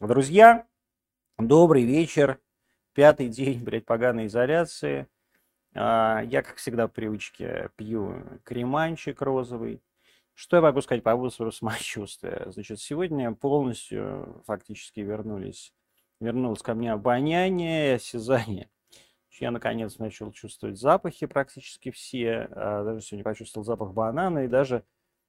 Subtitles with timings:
[0.00, 0.66] Друзья,
[1.38, 2.40] добрый вечер.
[2.94, 5.06] Пятый день, блядь, поганой изоляции.
[5.72, 9.80] А, я, как всегда, в привычке пью креманчик розовый.
[10.34, 12.44] Что я могу сказать по поводу своего самочувствия?
[12.50, 15.72] Значит, сегодня полностью фактически вернулись,
[16.18, 18.70] вернулось ко мне обоняние и осязание.
[19.38, 22.48] Я, наконец, начал чувствовать запахи практически все.
[22.50, 24.84] А, даже сегодня почувствовал запах банана и даже,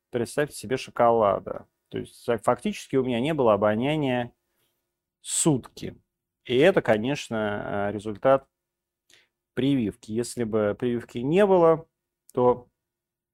[0.10, 1.68] представьте себе, шоколада.
[1.90, 4.34] То есть фактически у меня не было обоняния
[5.26, 5.98] сутки.
[6.44, 8.46] И это, конечно, результат
[9.56, 10.12] прививки.
[10.12, 11.88] Если бы прививки не было,
[12.34, 12.68] то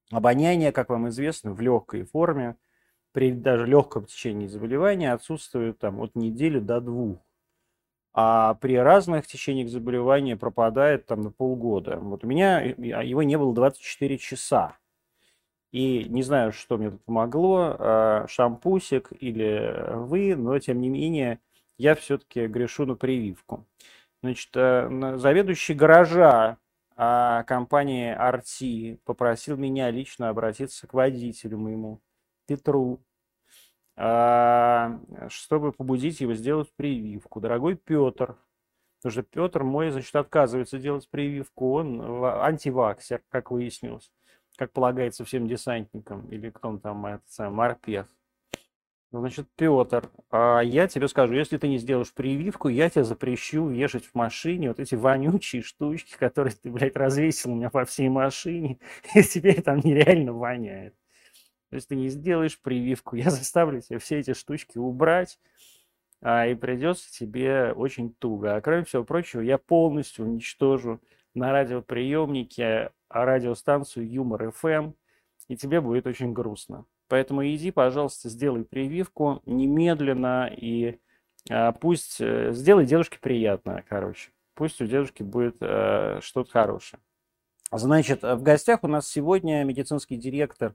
[0.09, 2.55] обоняние, как вам известно, в легкой форме,
[3.11, 7.19] при даже легком течении заболевания отсутствует там, от недели до двух.
[8.13, 11.97] А при разных течениях заболевания пропадает там на полгода.
[11.97, 14.77] Вот у меня а, его не было 24 часа.
[15.71, 21.39] И не знаю, что мне тут помогло, а, шампусик или вы, но тем не менее
[21.81, 23.65] я все-таки грешу на прививку.
[24.21, 26.57] Значит, э, заведующий гаража
[26.95, 31.99] а, компании RT попросил меня лично обратиться к водителю моему,
[32.45, 33.01] Петру,
[33.95, 37.39] а, чтобы побудить его сделать прививку.
[37.39, 38.37] Дорогой Петр,
[38.97, 44.11] потому что Петр мой, значит, отказывается делать прививку, он антиваксер, как выяснилось,
[44.55, 48.07] как полагается всем десантникам, или кто он там, этот самый, морпех.
[49.11, 53.67] Ну, значит, Петр, а я тебе скажу, если ты не сделаешь прививку, я тебе запрещу
[53.67, 58.07] вешать в машине вот эти вонючие штучки, которые ты, блядь, развесил у меня по всей
[58.07, 58.79] машине,
[59.15, 60.95] и теперь там нереально воняет.
[61.69, 65.39] То есть ты не сделаешь прививку, я заставлю тебя все эти штучки убрать,
[66.21, 68.55] а, и придется тебе очень туго.
[68.55, 71.01] А кроме всего прочего, я полностью уничтожу
[71.33, 74.93] на радиоприемнике радиостанцию Юмор ФМ,
[75.49, 76.85] и тебе будет очень грустно.
[77.11, 80.97] Поэтому иди, пожалуйста, сделай прививку немедленно и
[81.49, 84.29] а, пусть э, сделай дедушке приятно, короче.
[84.53, 87.01] Пусть у дедушки будет э, что-то хорошее.
[87.69, 90.73] Значит, в гостях у нас сегодня медицинский директор,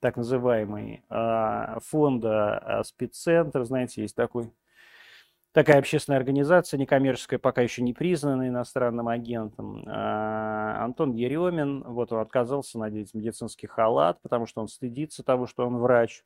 [0.00, 4.52] так называемый, э, фонда э, спеццентр, знаете, есть такой
[5.52, 9.84] такая общественная организация, некоммерческая, пока еще не признанная иностранным агентом.
[9.86, 15.66] А, Антон Еремин, вот он отказался надеть медицинский халат, потому что он стыдится того, что
[15.66, 16.24] он врач.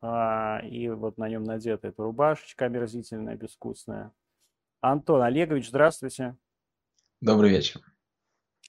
[0.00, 4.12] А, и вот на нем надета эта рубашечка омерзительная, безвкусная.
[4.80, 6.36] Антон Олегович, здравствуйте.
[7.20, 7.80] Добрый вечер.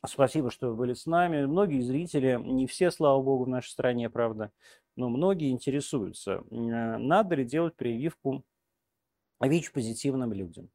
[0.05, 1.45] Спасибо, что вы были с нами.
[1.45, 4.51] Многие зрители, не все, слава богу, в нашей стране, правда,
[4.95, 8.43] но многие интересуются, надо ли делать прививку
[9.47, 10.69] ВИЧ-позитивным людям?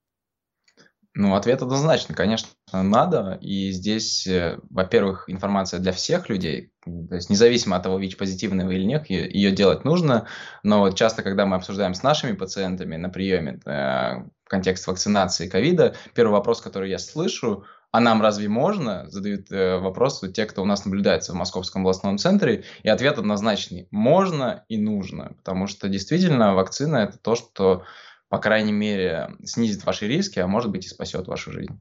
[1.15, 3.39] Ну, ответ однозначно, конечно, надо.
[3.41, 8.85] И здесь, э, во-первых, информация для всех людей, то есть независимо от того, ВИЧ-позитивного или
[8.85, 10.29] нет, ее, делать нужно.
[10.63, 15.97] Но вот часто, когда мы обсуждаем с нашими пациентами на приеме э, контекст вакцинации ковида,
[16.15, 19.09] первый вопрос, который я слышу, а нам разве можно?
[19.11, 22.65] Задают э, вопрос те, кто у нас наблюдается в Московском областном центре.
[22.83, 23.89] И ответ однозначный.
[23.91, 25.33] Можно и нужно.
[25.39, 27.85] Потому что действительно вакцина это то, что
[28.29, 31.81] по крайней мере, снизит ваши риски, а может быть и спасет вашу жизнь.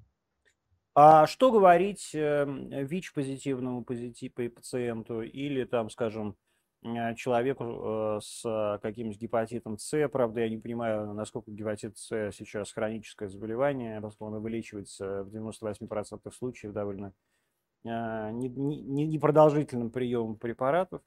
[0.95, 6.35] А что говорить эм, ВИЧ-позитивному пациенту или, там, скажем,
[6.83, 10.07] э, человеку э, с каким-нибудь гепатитом С.
[10.07, 16.31] Правда, я не понимаю, насколько гепатит С сейчас хроническое заболевание, поскольку оно вылечивается в 98%
[16.31, 17.13] случаев довольно
[17.83, 21.03] э, непродолжительным приемом препаратов.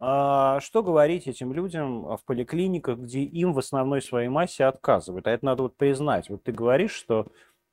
[0.00, 5.26] А что говорить этим людям в поликлиниках, где им в основной своей массе отказывают?
[5.26, 6.28] А это надо вот признать.
[6.28, 7.28] Вот ты говоришь, что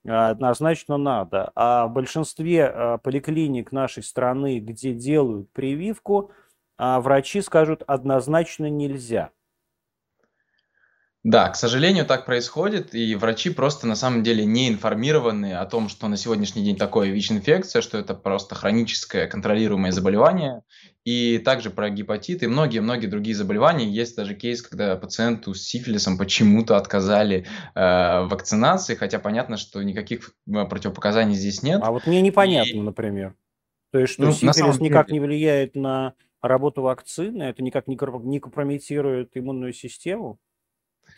[0.07, 1.51] а, однозначно надо.
[1.55, 6.31] А в большинстве а, поликлиник нашей страны, где делают прививку,
[6.77, 9.31] а, врачи скажут однозначно нельзя.
[11.23, 15.87] Да, к сожалению, так происходит, и врачи просто на самом деле не информированы о том,
[15.87, 20.63] что на сегодняшний день такое ВИЧ-инфекция, что это просто хроническое контролируемое заболевание,
[21.03, 23.87] и также про гепатит и многие-многие другие заболевания.
[23.87, 30.31] Есть даже кейс, когда пациенту с сифилисом почему-то отказали э, вакцинации, хотя понятно, что никаких
[30.47, 31.81] э, противопоказаний здесь нет.
[31.83, 32.81] А вот мне непонятно, и...
[32.81, 33.35] например.
[33.91, 35.19] То есть, что ну, сифилис никак деле...
[35.19, 40.39] не влияет на работу вакцины, это никак не компрометирует иммунную систему?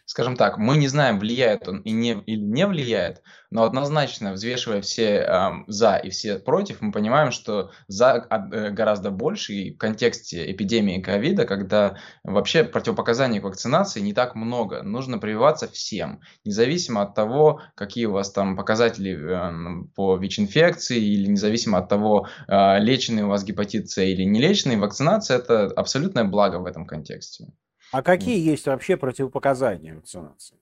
[0.05, 4.81] Скажем так, мы не знаем, влияет он и не, или не влияет, но однозначно, взвешивая
[4.81, 9.77] все э, за и все против, мы понимаем, что за э, гораздо больше и в
[9.77, 14.83] контексте эпидемии ковида, когда вообще противопоказаний к вакцинации не так много.
[14.83, 21.27] Нужно прививаться всем, независимо от того, какие у вас там показатели э, по ВИЧ-инфекции или
[21.27, 26.25] независимо от того, э, леченый у вас гепатит С или не леченый, вакцинация– это абсолютное
[26.25, 27.45] благо в этом контексте.
[27.93, 30.57] А какие есть вообще противопоказания вакцинации?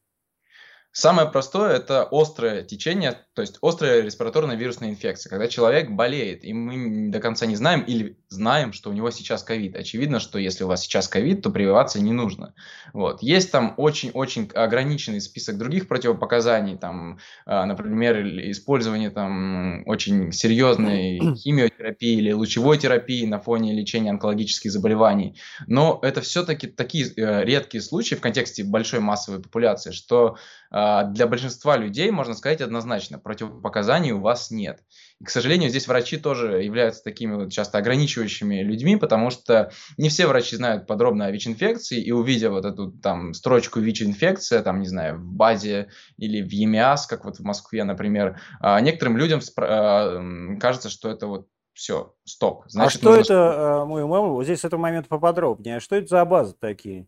[0.94, 6.52] Самое простое– это острое течение, то есть острая респираторная вирусная инфекция, когда человек болеет, и
[6.52, 9.78] мы до конца не знаем или знаем, что у него сейчас ковид.
[9.78, 12.54] Очевидно, что если у вас сейчас ковид, то прививаться не нужно.
[12.92, 13.24] Вот.
[13.24, 18.22] Есть там очень-очень ограниченный список других противопоказаний, там, а, например,
[18.52, 25.40] использование там, очень серьезной химиотерапии или лучевой терапии на фоне лечения онкологических заболеваний.
[25.68, 30.36] Но это все-таки такие э, редкие случаи в контексте большой массовой популяции, что
[30.70, 30.81] а,
[31.14, 34.80] для большинства людей, можно сказать однозначно, противопоказаний у вас нет.
[35.20, 40.10] И, к сожалению, здесь врачи тоже являются такими вот часто ограничивающими людьми, потому что не
[40.10, 44.88] все врачи знают подробно о ВИЧ-инфекции, и увидя вот эту там строчку ВИЧ-инфекция, там, не
[44.88, 50.58] знаю, в базе или в ЕМИАС, как вот в Москве, например, а, некоторым людям а,
[50.60, 52.66] кажется, что это вот все, стоп.
[52.68, 53.34] Значит, а что нужно...
[53.34, 57.08] это, мой мама, вот здесь с этого момента поподробнее, что это за базы такие?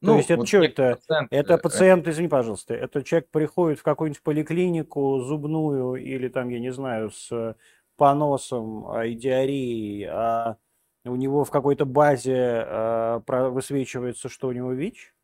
[0.00, 0.94] То ну, есть это вот что это?
[0.94, 6.50] Пациент, это э, пациент, извини, пожалуйста, это человек приходит в какую-нибудь поликлинику зубную или там,
[6.50, 7.56] я не знаю, с
[7.96, 10.56] поносом а, и диареей, а
[11.04, 15.14] у него в какой-то базе а, высвечивается, что у него ВИЧ?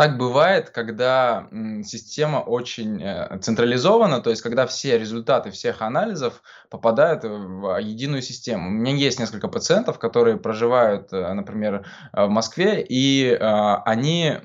[0.00, 1.46] Так бывает, когда
[1.84, 8.68] система очень э, централизована, то есть когда все результаты всех анализов попадают в единую систему.
[8.68, 13.36] У меня есть несколько пациентов, которые проживают, э, например, в Москве, и э,
[13.84, 14.38] они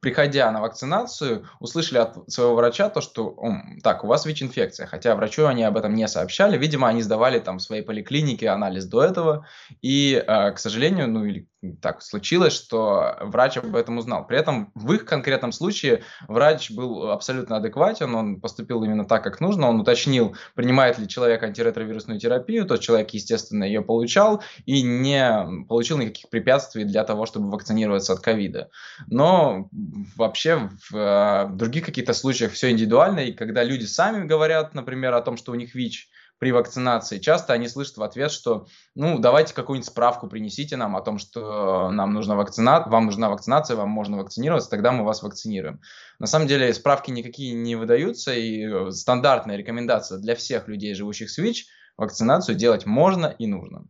[0.00, 3.38] приходя на вакцинацию, услышали от своего врача то, что
[3.82, 7.56] так, у вас ВИЧ-инфекция, хотя врачу они об этом не сообщали, видимо, они сдавали там
[7.56, 9.46] в своей поликлинике анализ до этого,
[9.80, 14.26] и, к сожалению, ну или так случилось, что врач об этом узнал.
[14.26, 19.40] При этом в их конкретном случае врач был абсолютно адекватен, он поступил именно так, как
[19.40, 25.64] нужно, он уточнил, принимает ли человек антиретровирусную терапию, тот человек, естественно, ее получал и не
[25.68, 28.70] получил никаких препятствий для того, чтобы вакцинироваться от ковида.
[29.06, 29.68] Но
[30.16, 35.14] вообще в, э, в других каких-то случаях все индивидуально, и когда люди сами говорят, например,
[35.14, 36.08] о том, что у них ВИЧ,
[36.38, 37.18] при вакцинации.
[37.18, 41.90] Часто они слышат в ответ, что ну давайте какую-нибудь справку принесите нам о том, что
[41.90, 45.80] нам нужна вакцина, вам нужна вакцинация, вам можно вакцинироваться, тогда мы вас вакцинируем.
[46.18, 51.38] На самом деле справки никакие не выдаются, и стандартная рекомендация для всех людей, живущих с
[51.38, 51.66] ВИЧ,
[51.96, 53.86] вакцинацию делать можно и нужно.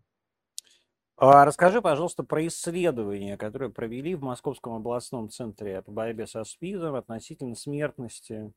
[1.16, 6.96] А расскажи, пожалуйста, про исследования, которые провели в Московском областном центре по борьбе со СПИДом
[6.96, 8.52] относительно смертности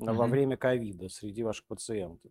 [0.00, 0.12] mm-hmm.
[0.12, 2.30] во время ковида среди ваших пациентов.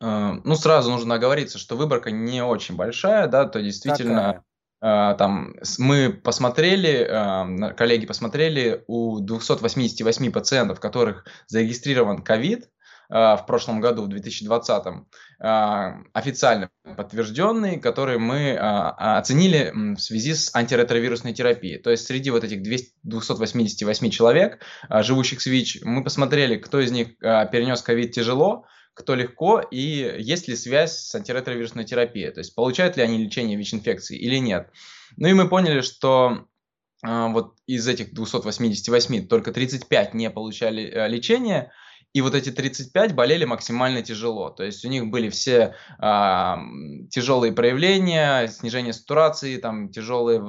[0.00, 4.42] Э, ну, сразу нужно оговориться, что выборка не очень большая, да, то действительно
[4.82, 5.16] Какая?
[5.16, 12.70] там мы посмотрели, э, коллеги посмотрели у 288 пациентов, которых зарегистрирован ковид,
[13.10, 15.04] э, в прошлом году, в 2020,
[15.38, 21.78] официально подтвержденный, который мы оценили в связи с антиретровирусной терапией.
[21.78, 24.60] То есть среди вот этих 288 человек,
[24.90, 29.78] живущих с ВИЧ, мы посмотрели, кто из них перенес ковид тяжело, кто легко и
[30.18, 34.70] есть ли связь с антиретровирусной терапией, то есть получают ли они лечение ВИЧ-инфекции или нет.
[35.16, 36.46] Ну и мы поняли, что
[37.04, 41.72] э, вот из этих 288 только 35 не получали э, лечение,
[42.12, 44.50] и вот эти 35 болели максимально тяжело.
[44.50, 46.54] То есть у них были все э,
[47.08, 50.42] тяжелые проявления, снижение сатурации, там тяжелые э,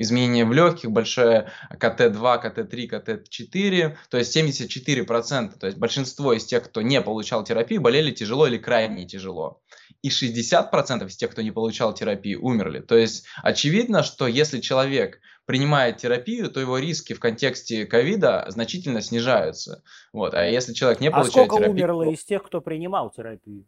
[0.00, 5.58] изменения в легких, большое КТ-2, КТ-3, КТ-4, то есть 74%.
[5.58, 9.60] То есть большинство из тех, кто не получал терапию, болели тяжело или крайне тяжело.
[10.02, 12.80] И 60% из тех, кто не получал терапию, умерли.
[12.80, 19.00] То есть очевидно, что если человек принимает терапию, то его риски в контексте ковида значительно
[19.00, 19.82] снижаются.
[20.12, 20.34] Вот.
[20.34, 21.72] А если человек не а получает сколько терапию...
[21.72, 23.66] умерло из тех, кто принимал терапию?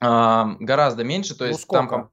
[0.00, 1.94] А, гораздо меньше, то ну, есть сколько?
[1.94, 2.10] там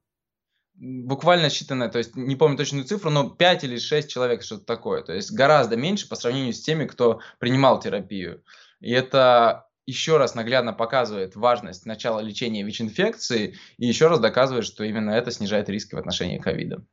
[0.80, 5.02] буквально считанное, то есть не помню точную цифру, но 5 или 6 человек, что-то такое.
[5.02, 8.42] То есть гораздо меньше по сравнению с теми, кто принимал терапию.
[8.80, 14.84] И это еще раз наглядно показывает важность начала лечения ВИЧ-инфекции и еще раз доказывает, что
[14.84, 16.84] именно это снижает риски в отношении ковида.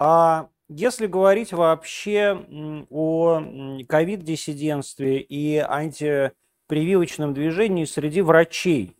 [0.00, 3.42] А если говорить вообще о
[3.86, 8.96] ковид-диссидентстве и антипрививочном движении среди врачей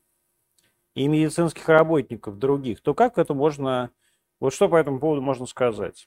[0.94, 3.90] и медицинских работников других, то как это можно,
[4.40, 6.06] вот что по этому поводу можно сказать?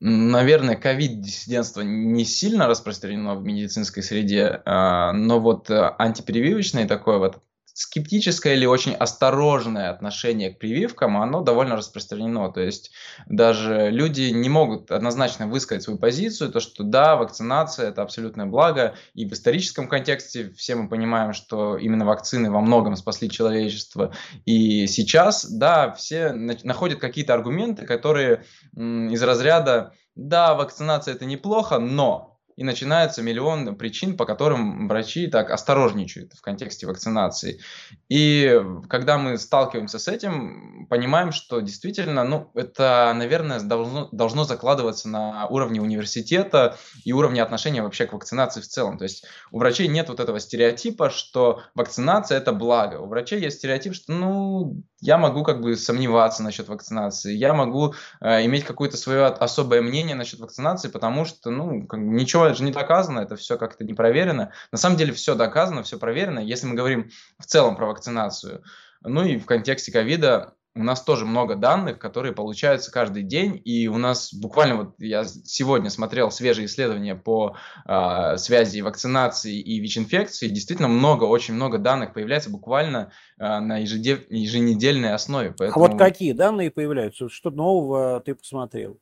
[0.00, 7.40] Наверное, ковид-диссидентство не сильно распространено в медицинской среде, а, но вот э, антипрививочное такое вот
[7.74, 12.50] скептическое или очень осторожное отношение к прививкам, оно довольно распространено.
[12.50, 12.92] То есть
[13.26, 18.94] даже люди не могут однозначно высказать свою позицию, то что да, вакцинация это абсолютное благо.
[19.14, 24.14] И в историческом контексте все мы понимаем, что именно вакцины во многом спасли человечество.
[24.46, 28.44] И сейчас, да, все находят какие-то аргументы, которые
[28.76, 35.50] из разряда да, вакцинация это неплохо, но и начинается миллион причин, по которым врачи так
[35.50, 37.60] осторожничают в контексте вакцинации.
[38.08, 45.08] И когда мы сталкиваемся с этим, понимаем, что действительно, ну, это, наверное, должно, должно закладываться
[45.08, 48.98] на уровне университета и уровне отношения вообще к вакцинации в целом.
[48.98, 52.96] То есть у врачей нет вот этого стереотипа, что вакцинация– это благо.
[52.96, 57.94] У врачей есть стереотип, что, ну, я могу как бы сомневаться насчет вакцинации, я могу
[58.20, 62.64] э, иметь какое-то свое особое мнение насчет вакцинации, потому что, ну, как, ничего это же
[62.64, 64.52] не доказано, это все как-то не проверено.
[64.72, 66.38] На самом деле все доказано, все проверено.
[66.38, 68.62] Если мы говорим в целом про вакцинацию,
[69.02, 73.86] ну и в контексте ковида у нас тоже много данных, которые получаются каждый день, и
[73.86, 80.48] у нас буквально вот я сегодня смотрел свежие исследования по э, связи вакцинации и ВИЧ-инфекции,
[80.48, 84.28] действительно много, очень много данных появляется буквально э, на ежедев...
[84.30, 85.54] еженедельной основе.
[85.56, 85.84] Поэтому...
[85.84, 87.28] А вот какие данные появляются?
[87.28, 88.98] Что нового ты посмотрел?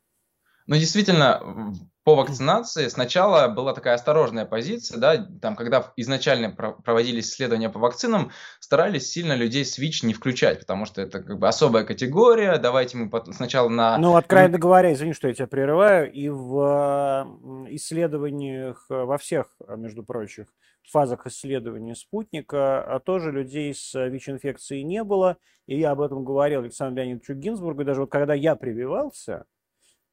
[0.66, 1.73] Ну, действительно,
[2.04, 8.31] по вакцинации сначала была такая осторожная позиция, да, там, когда изначально проводились исследования по вакцинам,
[8.59, 12.97] старались сильно людей с ВИЧ не включать, потому что это как бы особая категория, давайте
[12.97, 13.99] мы сначала на...
[13.99, 17.26] Ну, откровенно говоря, извини, что я тебя прерываю, и в
[17.71, 20.47] исследованиях во всех, между прочих,
[20.90, 26.61] фазах исследования спутника а тоже людей с ВИЧ-инфекцией не было, и я об этом говорил
[26.62, 29.47] Александру Леонидовичу Гинзбургу, даже вот когда я прививался,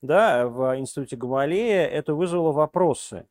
[0.02, 3.26] да, в институте Гамалея, это вызвало вопросы.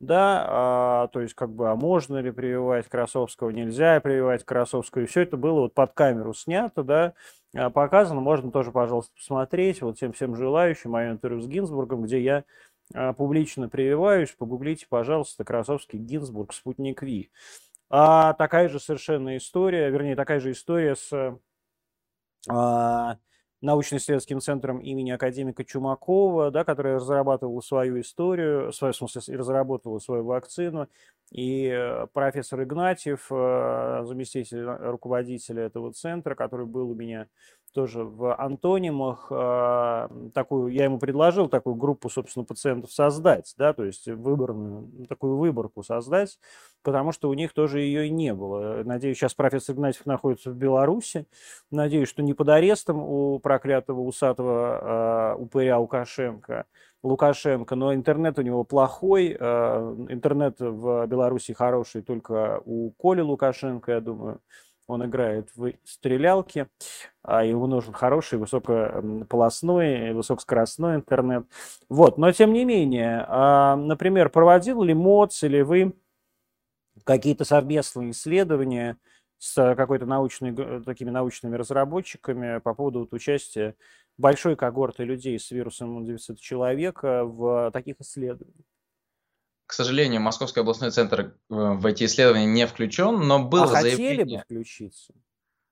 [0.00, 5.06] Да, а, то есть, как бы, а можно ли прививать Красовского, нельзя прививать Красовского, и
[5.06, 7.14] все это было вот под камеру снято, да,
[7.56, 12.20] а, показано, можно тоже, пожалуйста, посмотреть, вот всем, всем желающим, мое интервью с Гинзбургом, где
[12.20, 12.44] я
[12.92, 17.30] а, публично прививаюсь, погуглите, пожалуйста, Красовский, Гинзбург, Спутник Ви.
[17.88, 21.38] А такая же совершенно история, вернее, такая же история с
[22.48, 23.16] а,
[23.64, 30.88] научно-исследовательским центром имени академика Чумакова, да, который разрабатывал свою историю, в смысле, разработал свою вакцину,
[31.30, 37.26] и э, профессор Игнатьев, э, заместитель руководителя этого центра, который был у меня
[37.74, 43.84] тоже в антонимах, э, такую, я ему предложил такую группу, собственно, пациентов создать, да, то
[43.84, 46.38] есть выборную, такую выборку создать,
[46.82, 48.82] потому что у них тоже ее и не было.
[48.84, 51.26] Надеюсь, сейчас профессор Игнатьев находится в Беларуси,
[51.70, 56.66] надеюсь, что не под арестом у проклятого усатого упыря Лукашенко,
[57.04, 63.92] Лукашенко, но интернет у него плохой, э, интернет в Беларуси хороший только у Коли Лукашенко,
[63.92, 64.40] я думаю,
[64.86, 66.68] он играет в стрелялки,
[67.22, 71.46] а ему нужен хороший высокополосной, высокоскоростной интернет.
[71.88, 75.94] Вот, но тем не менее, а, например, проводил ли МОЦ или вы
[77.04, 78.98] какие-то совместные исследования
[79.38, 83.74] с какой-то научной, такими научными разработчиками по поводу вот участия
[84.16, 88.64] большой когорты людей с вирусом иммунодефицита человека в таких исследованиях.
[89.66, 94.18] К сожалению, Московский областной центр э, в эти исследования не включен, но было а заявление...
[94.18, 95.14] хотели бы включиться?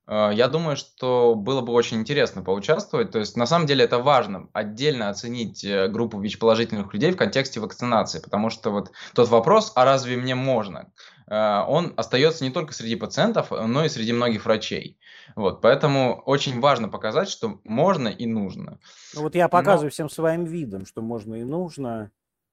[0.07, 3.11] Э, я думаю, что было бы очень интересно поучаствовать.
[3.11, 7.61] То есть, на самом деле, это важно отдельно оценить э, группу ВИЧ-положительных людей в контексте
[7.61, 10.91] вакцинации, потому что вот тот вопрос, а разве мне можно,
[11.29, 14.99] он остается не только среди пациентов, но и среди многих врачей.
[15.35, 18.81] Вот, поэтому очень важно показать, что можно и нужно.
[19.15, 19.91] Ну, вот я показываю Но...
[19.91, 22.11] всем своим видом, что можно и нужно.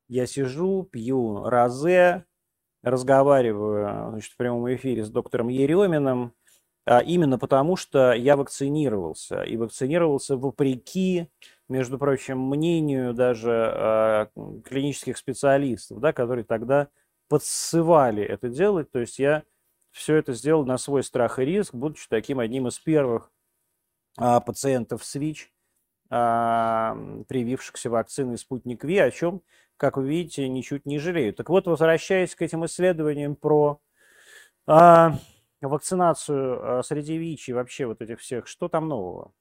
[0.10, 2.26] Я сижу, пью розе,
[2.82, 6.34] разговариваю значит, в прямом эфире с доктором Ереминым,
[6.86, 9.44] а именно потому, что я вакцинировался.
[9.44, 11.30] И вакцинировался вопреки,
[11.68, 14.28] между прочим, мнению даже э,
[14.66, 16.88] клинических специалистов, да, которые тогда
[17.28, 18.92] подсывали это делать.
[18.92, 19.44] То есть я
[19.92, 23.32] все это сделал на свой страх и риск, будучи таким одним из первых
[24.18, 25.59] а, пациентов с ВИЧ, а,
[26.10, 29.42] привившихся вакциной «Спутник Ви», о чем,
[29.78, 31.34] как вы видите, ничуть не жалею.
[31.34, 33.80] Так вот, возвращаясь к этим исследованиям про
[34.68, 35.14] а,
[35.62, 39.32] вакцинацию а, среди ВИЧ и вообще вот этих всех, что там нового?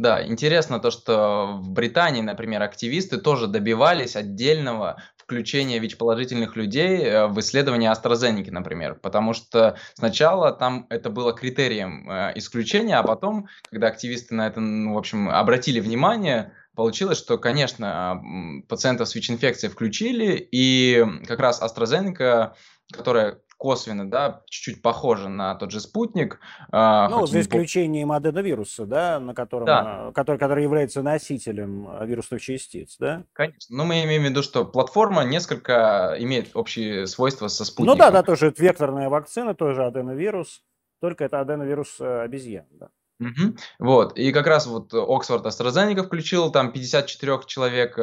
[0.00, 7.26] Да, интересно то, что в Британии, например, активисты тоже добивались отдельного включения ВИЧ-положительных людей э,
[7.26, 13.48] в исследование AstraZeneca, например, потому что сначала там это было критерием э, исключения, а потом,
[13.68, 18.22] когда активисты на это, ну, в общем, обратили внимание, получилось, что, конечно,
[18.70, 22.52] пациентов с ВИЧ-инфекцией включили, и как раз AstraZeneca,
[22.90, 26.40] которая косвенно, да, чуть-чуть похоже на тот же спутник.
[26.72, 30.08] А, ну, за исключением аденовируса, да, на котором, да.
[30.08, 33.24] А, который, который является носителем а, вирусных частиц, да?
[33.34, 33.76] Конечно.
[33.76, 37.98] Но мы имеем в виду, что платформа несколько имеет общие свойства со спутником.
[37.98, 40.62] Ну да, да, тоже это векторная вакцина, тоже аденовирус,
[41.02, 42.88] только это аденовирус э, обезьян, да.
[43.20, 43.56] Угу.
[43.78, 47.98] Вот, и как раз вот Оксфорд AstraZeneca включил, там 54 человек,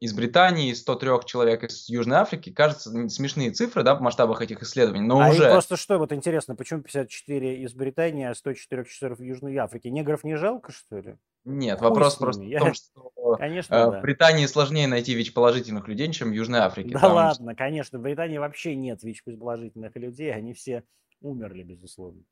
[0.00, 2.52] из Британии, 103 человек из Южной Африки.
[2.52, 5.50] Кажется, смешные цифры да, в масштабах этих исследований, но а уже...
[5.50, 9.90] просто что, вот интересно, почему 54 из Британии, а 104 человек в Южной Африке?
[9.90, 11.16] Негров не жалко, что ли?
[11.44, 12.60] Нет, Хуй вопрос просто Я...
[12.60, 13.98] в том, что конечно, э, да.
[13.98, 16.90] в Британии сложнее найти ВИЧ-положительных людей, чем в Южной Африке.
[16.90, 17.58] Да ладно, что...
[17.58, 20.84] конечно, в Британии вообще нет ВИЧ-положительных людей, они все
[21.20, 22.22] умерли, безусловно.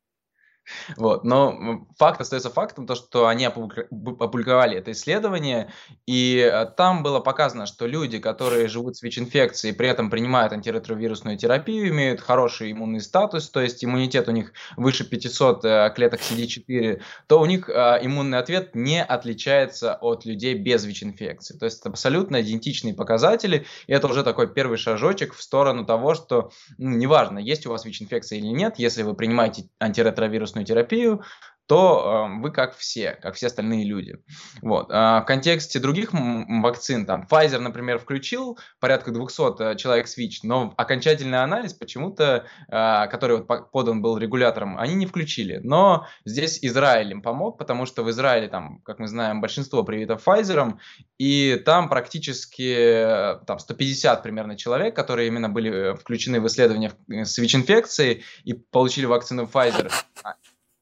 [0.95, 1.23] Вот.
[1.23, 5.71] Но факт остается фактом, то, что они опубликовали это исследование,
[6.05, 11.37] и э, там было показано, что люди, которые живут с ВИЧ-инфекцией, при этом принимают антиретровирусную
[11.37, 17.01] терапию, имеют хороший иммунный статус, то есть иммунитет у них выше 500 э, клеток CD4,
[17.27, 21.57] то у них э, иммунный ответ не отличается от людей без ВИЧ-инфекции.
[21.57, 26.13] То есть это абсолютно идентичные показатели, и это уже такой первый шажочек в сторону того,
[26.13, 31.23] что ну, неважно, есть у вас ВИЧ-инфекция или нет, если вы принимаете антиретровирусную лекарственную терапию,
[31.67, 34.17] то э, вы как все, как все остальные люди.
[34.61, 34.87] Вот.
[34.89, 40.43] А в контексте других вакцин, там, Pfizer, например, включил порядка 200 э, человек с ВИЧ,
[40.43, 45.59] но окончательный анализ почему-то, э, который вот подан был регулятором, они не включили.
[45.61, 50.13] Но здесь Израиль им помог, потому что в Израиле, там, как мы знаем, большинство привито
[50.13, 50.77] Pfizer,
[51.17, 58.23] и там практически там, 150 примерно человек, которые именно были включены в исследование с ВИЧ-инфекцией
[58.45, 59.91] и получили вакцину Pfizer,
[60.23, 60.35] а,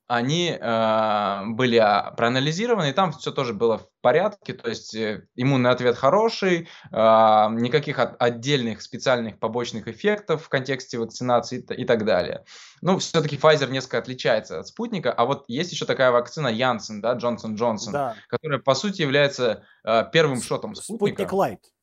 [0.07, 5.27] они э, были а, проанализированы, и там все тоже было в порядке, то есть э,
[5.35, 11.85] иммунный ответ хороший, э, никаких от, отдельных специальных побочных эффектов в контексте вакцинации и, и
[11.85, 12.45] так далее.
[12.81, 17.15] Ну, все-таки Pfizer несколько отличается от спутника, а вот есть еще такая вакцина Janssen, да,
[17.15, 18.15] Johnson Johnson, да.
[18.27, 21.23] которая по сути является э, первым шотом спутника.
[21.23, 21.74] Спутник Light.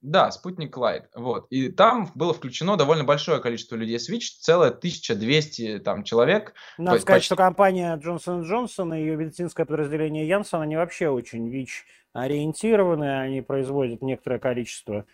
[0.00, 1.08] Да, спутник Лайт.
[1.14, 1.46] Вот.
[1.50, 6.54] И там было включено довольно большое количество людей ВИЧ, целое 1200 там, человек.
[6.78, 7.26] Надо сказать, почти...
[7.26, 13.42] что компания Johnson Johnson и ее медицинское подразделение Janssen, они вообще очень ВИЧ ориентированы, они
[13.42, 15.04] производят некоторое количество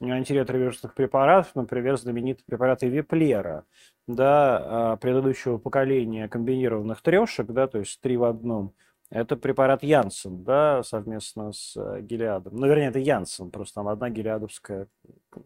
[0.00, 3.64] антиретровирусных препаратов, например, знаменитый препарат Эвиплера,
[4.08, 8.74] да, а, предыдущего поколения комбинированных трешек, да, то есть три в одном,
[9.12, 12.56] это препарат Янсен, да, совместно с э, Гелиадом.
[12.56, 14.88] Ну, вернее, это Янсен, просто там одна гелиадовская,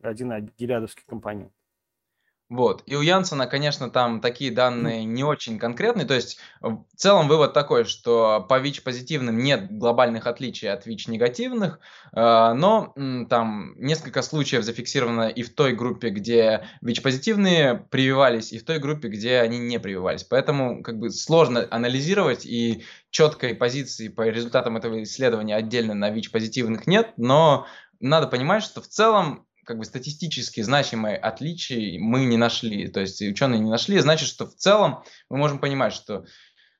[0.02, 1.52] один гелиадовский компонент.
[2.48, 2.84] Вот.
[2.86, 6.06] И у Янсена, конечно, там такие данные не очень конкретные.
[6.06, 11.80] То есть, в целом вывод такой, что по ВИЧ-позитивным нет глобальных отличий от ВИЧ-негативных,
[12.12, 12.94] э, но
[13.28, 19.08] там несколько случаев зафиксировано и в той группе, где ВИЧ-позитивные прививались, и в той группе,
[19.08, 20.22] где они не прививались.
[20.22, 26.86] Поэтому как бы сложно анализировать, и четкой позиции по результатам этого исследования отдельно на ВИЧ-позитивных
[26.86, 27.66] нет, но
[27.98, 33.20] надо понимать, что в целом как бы статистически значимые отличия мы не нашли, то есть
[33.20, 36.24] ученые не нашли, значит, что в целом мы можем понимать, что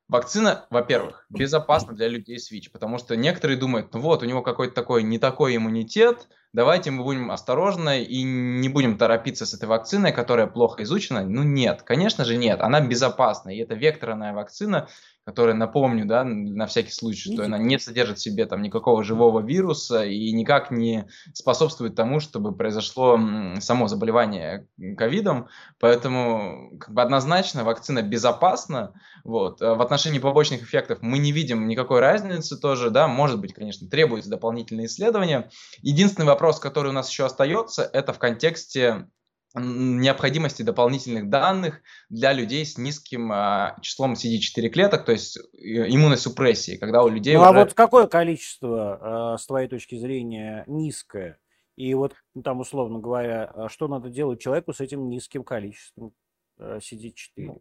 [0.08, 4.40] вакцина, во-первых, безопасна для людей с ВИЧ, потому что некоторые думают, ну вот, у него
[4.40, 9.68] какой-то такой не такой иммунитет, давайте мы будем осторожны и не будем торопиться с этой
[9.68, 11.24] вакциной, которая плохо изучена.
[11.24, 14.88] Ну нет, конечно же нет, она безопасна, и это векторная вакцина,
[15.24, 19.40] которая, напомню, да, на всякий случай, что она не содержит в себе там никакого живого
[19.40, 23.18] вируса и никак не способствует тому, чтобы произошло
[23.58, 25.48] само заболевание ковидом,
[25.80, 28.92] поэтому как бы однозначно вакцина безопасна,
[29.24, 29.60] вот.
[29.60, 34.30] В отношении побочных эффектов мы не видим никакой разницы тоже, да, может быть, конечно, требуется
[34.30, 35.50] дополнительные исследования.
[35.82, 39.06] Единственный вопрос, который у нас еще остается, это в контексте
[39.54, 41.80] необходимости дополнительных данных
[42.10, 47.08] для людей с низким а, числом CD4 клеток, то есть э, иммунной супрессии, когда у
[47.08, 47.60] людей ну, а уже...
[47.60, 51.38] а вот какое количество, а, с твоей точки зрения, низкое?
[51.76, 56.12] И вот там, условно говоря, а что надо делать человеку с этим низким количеством
[56.58, 57.60] CD4?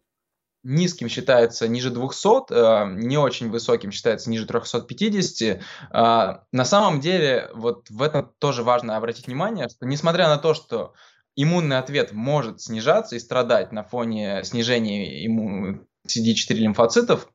[0.68, 5.60] Низким считается ниже 200, не очень высоким считается ниже 350.
[5.92, 10.94] На самом деле, вот в этом тоже важно обратить внимание, что несмотря на то, что
[11.36, 15.86] иммунный ответ может снижаться и страдать на фоне снижения иммун...
[16.06, 17.28] CD4 лимфоцитов,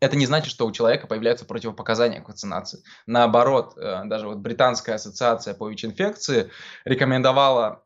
[0.00, 2.82] это не значит, что у человека появляются противопоказания к вакцинации.
[3.06, 6.50] Наоборот, э, даже вот британская ассоциация по ВИЧ-инфекции
[6.84, 7.84] рекомендовала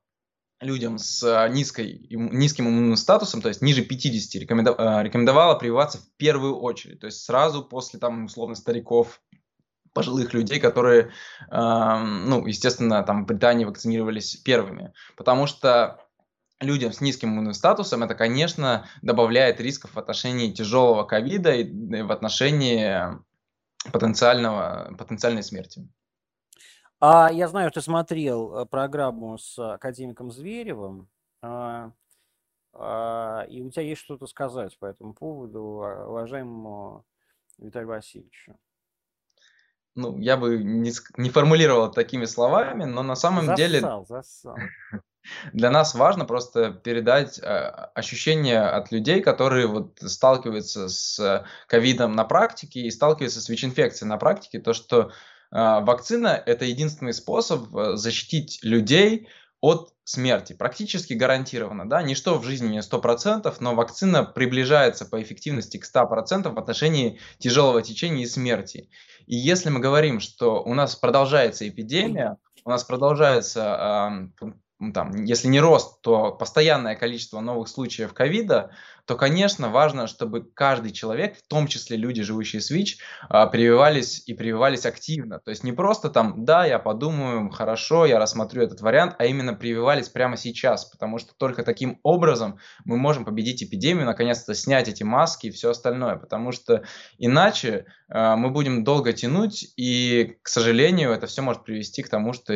[0.61, 6.09] людям с э, низкой, низким иммунным статусом, то есть ниже 50, рекомендовала, рекомендовала прививаться в
[6.17, 9.21] первую очередь, то есть сразу после, там, условно, стариков,
[9.93, 11.13] пожилых людей, которые,
[11.51, 14.93] ну, естественно, там в Британии вакцинировались первыми.
[15.17, 16.07] Потому что
[16.61, 22.13] людям с низким иммунным статусом это, конечно, добавляет рисков в отношении тяжелого ковида и в
[22.13, 23.19] отношении
[23.93, 25.89] потенциального, потенциальной смерти.
[26.99, 31.09] А я знаю, ты смотрел э, программу с академиком Зверевым,
[31.43, 31.93] а,
[32.73, 37.05] а, и у тебя есть что-то сказать по этому поводу, уважаемому
[37.59, 38.59] Виталию Васильевичу.
[39.95, 44.57] ну, я бы не, не формулировал такими словами, но на самом зассал, деле зассал.
[45.53, 47.43] для нас важно просто передать э,
[47.95, 54.17] ощущение от людей, которые вот сталкиваются с ковидом на практике и сталкиваются с ВИЧ-инфекцией на
[54.17, 59.29] практике, то, что э, вакцина– это единственный способ э, защитить людей
[59.61, 60.53] от смерти.
[60.53, 61.89] Практически гарантированно.
[61.89, 62.03] Да?
[62.03, 67.83] Ничто в жизни не 100%, но вакцина приближается по эффективности к 100% в отношении тяжелого
[67.83, 68.89] течения и смерти.
[69.27, 74.31] И если мы говорим, что у нас продолжается эпидемия, у нас продолжается
[74.79, 78.73] ну, там, если не рост, то постоянное количество новых случаев ковида,
[79.07, 84.23] то, конечно, важно, чтобы каждый человек, в том числе люди, живущие с ВИЧ, а, прививались
[84.27, 85.39] и прививались активно.
[85.39, 89.55] То есть не просто там, да, я подумаю, хорошо, я рассмотрю этот вариант, а именно
[89.55, 95.05] прививались прямо сейчас, потому что только таким образом мы можем победить эпидемию, наконец-то снять эти
[95.05, 96.83] маски и все остальное, потому что
[97.19, 102.33] иначе э, мы будем долго тянуть, и, к сожалению, это все может привести к тому,
[102.33, 102.55] что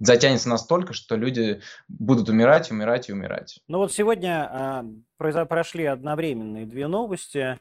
[0.00, 3.60] затянется настолько, что люди будут умирать, умирать и умирать.
[3.68, 4.82] Ну вот сегодня
[5.36, 7.58] а, прошли одновременные две новости.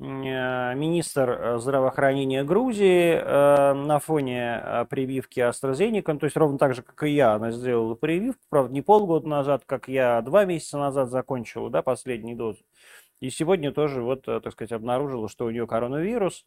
[0.00, 6.82] Э, министр э, здравоохранения Грузии э, на фоне прививки AstraZeneca, то есть ровно так же,
[6.82, 11.10] как и я, она сделала прививку, правда, не полгода назад, как я два месяца назад
[11.10, 12.60] закончила, да, последнюю дозу.
[13.20, 16.46] И сегодня тоже, вот, так сказать, обнаружила, что у нее коронавирус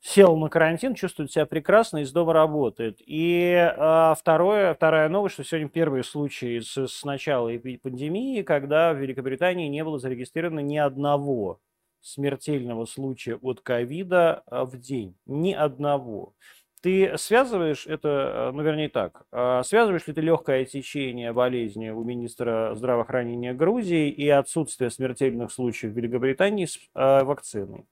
[0.00, 3.00] сел на карантин, чувствует себя прекрасно, из дома работает.
[3.00, 8.98] И а, второе, вторая новость, что сегодня первые случаи с, с начала пандемии, когда в
[8.98, 11.60] Великобритании не было зарегистрировано ни одного
[12.02, 15.16] смертельного случая от ковида а, в день.
[15.26, 16.34] Ни одного.
[16.82, 22.02] Ты связываешь это, а, ну, вернее так, а, связываешь ли ты легкое течение болезни у
[22.02, 27.86] министра здравоохранения Грузии и отсутствие смертельных случаев в Великобритании с вакциной?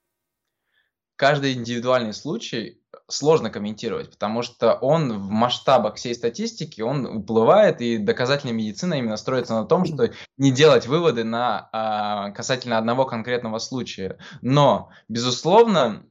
[1.19, 7.99] Каждый индивидуальный случай сложно комментировать, потому что он в масштабах всей статистики, он уплывает, и
[7.99, 13.59] доказательная медицина именно строится на том, что не делать выводы на, а, касательно одного конкретного
[13.59, 14.19] случая.
[14.43, 16.05] Но, безусловно,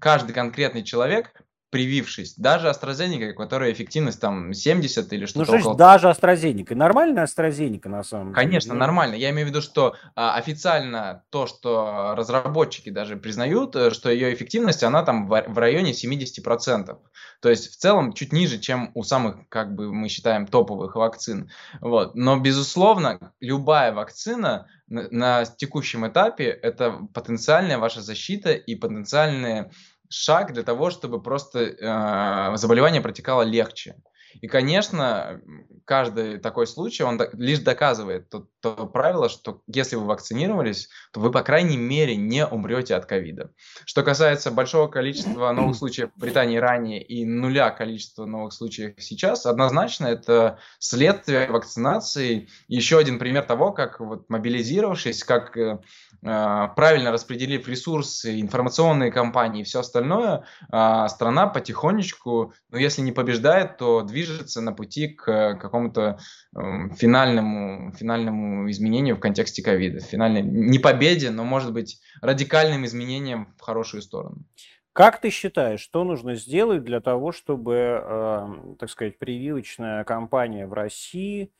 [0.00, 1.43] каждый конкретный человек
[1.74, 2.36] привившись.
[2.36, 5.76] Даже AstraZeneca, которая эффективность там 70 или что-то ну, около...
[5.76, 6.76] даже AstraZeneca.
[6.76, 8.36] Нормальная AstraZeneca на самом деле?
[8.36, 9.16] Конечно, нормально.
[9.16, 14.32] Я имею в виду, что а, официально то, что разработчики даже признают, э, что ее
[14.32, 16.96] эффективность, она там в, в районе 70%.
[17.40, 21.50] То есть в целом чуть ниже, чем у самых, как бы мы считаем, топовых вакцин.
[21.80, 22.14] Вот.
[22.14, 29.72] Но, безусловно, любая вакцина на, на текущем этапе это потенциальная ваша защита и потенциальные
[30.08, 33.96] шаг для того, чтобы просто э, заболевание протекало легче.
[34.40, 35.40] И, конечно,
[35.84, 41.30] каждый такой случай, он лишь доказывает то, то правило, что если вы вакцинировались, то вы,
[41.30, 43.50] по крайней мере, не умрете от ковида.
[43.84, 49.44] Что касается большого количества новых случаев в Британии ранее и нуля количества новых случаев сейчас,
[49.44, 52.48] однозначно это следствие вакцинации.
[52.66, 55.78] Еще один пример того, как вот мобилизировавшись, как э,
[56.24, 63.12] а, правильно распределив ресурсы, информационные кампании и все остальное, э, страна потихонечку, ну если не
[63.12, 66.18] побеждает, то движется на пути к какому-то
[66.56, 66.60] э,
[66.96, 70.00] финальному, финальному изменению в контексте ковида.
[70.00, 74.44] Финальной, не победе, но, может быть, радикальным изменением в хорошую сторону.
[74.92, 80.72] Как ты считаешь, что нужно сделать для того, чтобы, э, так сказать, прививочная кампания в
[80.72, 81.52] России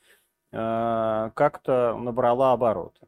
[0.53, 3.07] э, как-то набрала обороты?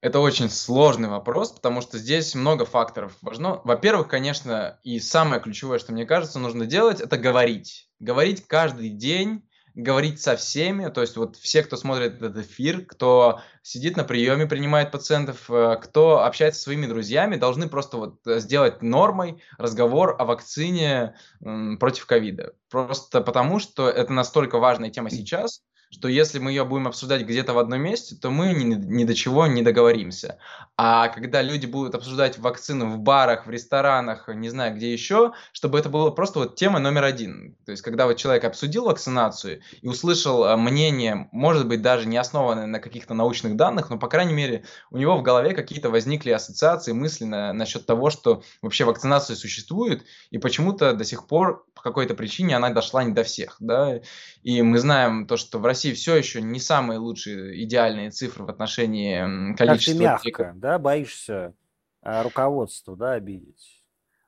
[0.00, 3.60] Это очень сложный вопрос, потому что здесь много факторов важно.
[3.64, 7.90] Во-первых, конечно, и самое ключевое, что мне кажется, нужно делать, это говорить.
[7.98, 13.40] Говорить каждый день, говорить со всеми, то есть вот все, кто смотрит этот эфир, кто
[13.62, 18.40] сидит на приеме, принимает пациентов, э, кто общается со своими друзьями, должны просто вот э,
[18.40, 22.54] сделать нормой разговор о вакцине против ковида.
[22.70, 27.52] Просто потому, что это настолько важная тема сейчас, что если мы ее будем обсуждать где-то
[27.52, 30.38] в одном месте, то мы ни, ни до чего не договоримся.
[30.76, 35.78] А когда люди будут обсуждать вакцину в барах, в ресторанах, не знаю где еще, чтобы
[35.78, 37.56] это было просто вот тема номер один.
[37.66, 42.16] То есть, когда вот человек обсудил вакцинацию и услышал э, мнение, может быть, даже не
[42.16, 46.30] основанное на каких-то научных данных, но, по крайней мере, у него в голове какие-то возникли
[46.30, 51.82] ассоциации, мысли на, насчет того, что вообще вакцинация существует, и почему-то до сих пор по
[51.82, 54.00] какой-то причине она дошла не до всех, да,
[54.42, 58.50] и мы знаем то, что в России все еще не самые лучшие идеальные цифры в
[58.50, 59.92] отношении количества...
[59.92, 61.54] Как ты мягко, да, боишься
[62.02, 63.80] а, руководство, да, обидеть?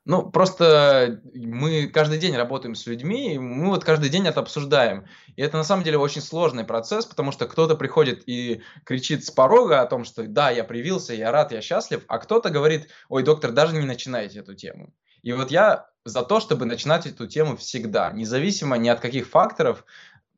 [0.04, 5.06] Ну, просто мы каждый день работаем с людьми, и мы вот каждый день это обсуждаем.
[5.36, 9.30] И это на самом деле очень сложный процесс, потому что кто-то приходит и кричит с
[9.30, 13.22] порога о том, что да, я привился, я рад, я счастлив, а кто-то говорит, ой,
[13.22, 14.92] доктор, даже не начинайте эту тему.
[15.22, 19.84] И вот я за то, чтобы начинать эту тему всегда, независимо ни от каких факторов,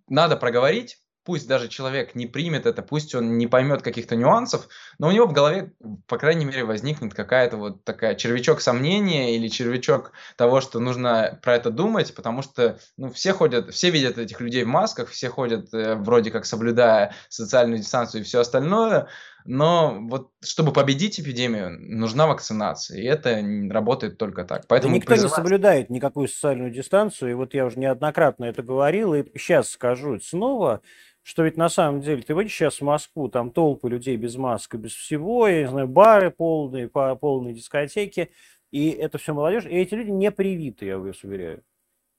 [0.08, 5.08] надо проговорить, пусть даже человек не примет это, пусть он не поймет каких-то нюансов, но
[5.08, 5.72] у него в голове,
[6.06, 11.56] по крайней мере, возникнет какая-то вот такая червячок сомнения или червячок того, что нужно про
[11.56, 15.72] это думать, потому что ну, все ходят, все видят этих людей в масках, все ходят
[15.72, 19.08] э, вроде как соблюдая социальную дистанцию и все остальное,
[19.44, 24.66] но вот чтобы победить эпидемию, нужна вакцинация, и это работает только так.
[24.68, 25.32] Поэтому да никто призывать...
[25.32, 30.18] не соблюдает никакую социальную дистанцию, и вот я уже неоднократно это говорил, и сейчас скажу
[30.20, 30.80] снова,
[31.22, 34.76] что ведь на самом деле ты выйдешь сейчас в Москву, там толпы людей без маски,
[34.76, 38.30] без всего, я не знаю, бары полные, полные дискотеки,
[38.70, 41.62] и это все молодежь, и эти люди не привиты, я вас уверяю.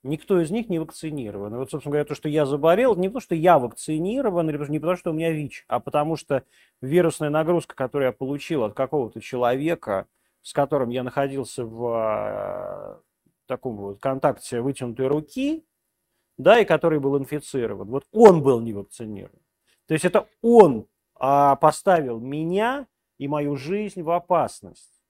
[0.06, 1.54] Никто из них не вакцинирован.
[1.54, 4.78] И вот, собственно говоря, то, что я заболел, не потому, что я вакцинирован, или не
[4.78, 6.44] потому, что у меня ВИЧ, а потому что
[6.80, 10.06] вирусная нагрузка, которую я получил от какого-то человека,
[10.42, 13.00] с которым я находился в а,
[13.46, 15.64] таком вот контакте вытянутой руки,
[16.38, 17.88] да, и который был инфицирован.
[17.88, 19.40] Вот он был не вакцинирован.
[19.86, 22.86] То есть это он а, поставил меня
[23.18, 25.02] и мою жизнь в опасность.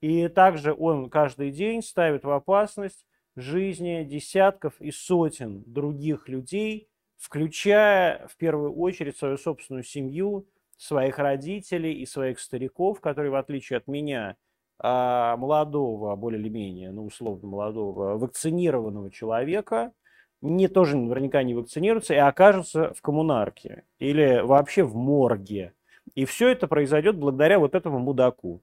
[0.00, 3.04] И также он каждый день ставит в опасность
[3.40, 10.46] жизни десятков и сотен других людей, включая в первую очередь свою собственную семью,
[10.76, 14.36] своих родителей и своих стариков, которые, в отличие от меня,
[14.78, 19.92] а, молодого, более или менее, ну, условно молодого, вакцинированного человека–
[20.40, 25.72] не тоже наверняка не вакцинируются и окажутся в коммунарке или вообще в морге.
[26.14, 28.62] И все это произойдет благодаря вот этому мудаку.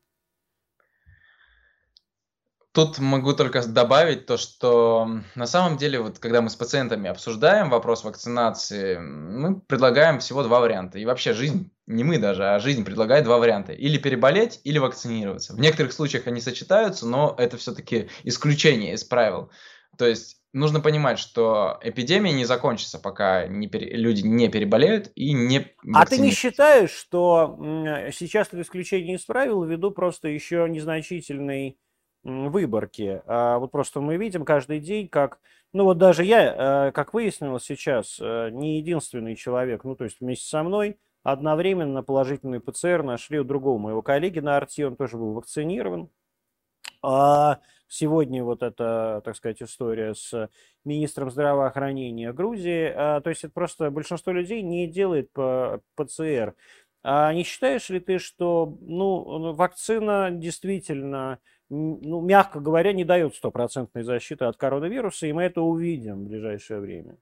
[2.76, 7.70] Тут могу только добавить то, что на самом деле, вот когда мы с пациентами обсуждаем
[7.70, 11.00] вопрос вакцинации, мы предлагаем всего два варианта.
[11.00, 13.72] И вообще жизнь, не мы даже, а жизнь предлагает два варианта.
[13.72, 15.54] Или переболеть, или вакцинироваться.
[15.56, 19.52] В некоторых случаях они сочетаются, но это все-таки исключение из правил.
[19.98, 23.96] То есть нужно понимать, что эпидемия не закончится, пока не пере...
[23.96, 27.58] люди не переболеют и не А ты не считаешь, что
[28.12, 31.78] сейчас это исключение из правил ввиду просто еще незначительной
[32.26, 33.22] выборки?
[33.26, 35.40] А вот просто мы видим каждый день, как...
[35.72, 40.20] Ну вот даже я, э, как выяснилось сейчас, э, не единственный человек, ну то есть
[40.20, 45.18] вместе со мной, одновременно положительный ПЦР нашли у другого моего коллеги на арте, он тоже
[45.18, 46.10] был вакцинирован.
[47.02, 50.50] А сегодня вот эта, так сказать, история с
[50.84, 52.92] министром здравоохранения Грузии.
[52.96, 56.56] А, то есть это просто большинство людей не делает по ПЦР.
[57.04, 64.04] А не считаешь ли ты, что ну, вакцина действительно, ну, мягко говоря, не дает стопроцентной
[64.04, 67.18] защиты от коронавируса, и мы это увидим в ближайшее время?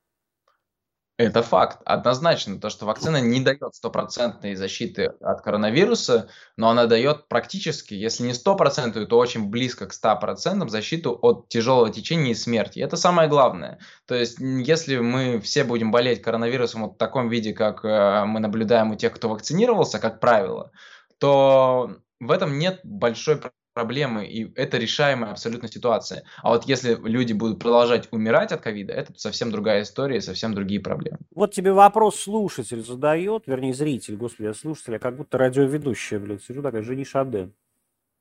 [1.17, 1.79] Это факт.
[1.85, 6.27] Однозначно, то, что вакцина не дает стопроцентной защиты от коронавируса,
[6.57, 11.91] но она дает практически, если не стопроцентную, то очень близко к 100% защиту от тяжелого
[11.91, 12.79] течения и смерти.
[12.79, 13.77] Это самое главное.
[14.07, 18.39] То есть, если мы все будем болеть коронавирусом вот в таком виде, как э, мы
[18.39, 20.71] наблюдаем у тех, кто вакцинировался, как правило,
[21.19, 23.39] то в этом нет большой
[23.73, 26.23] проблемы, и это решаемая абсолютно ситуация.
[26.41, 30.79] А вот если люди будут продолжать умирать от ковида, это совсем другая история, совсем другие
[30.79, 31.17] проблемы.
[31.35, 36.43] Вот тебе вопрос слушатель задает, вернее, зритель, господи, я слушатель, я как будто радиоведущая, блядь,
[36.43, 37.53] сижу такая, Жени Шаден.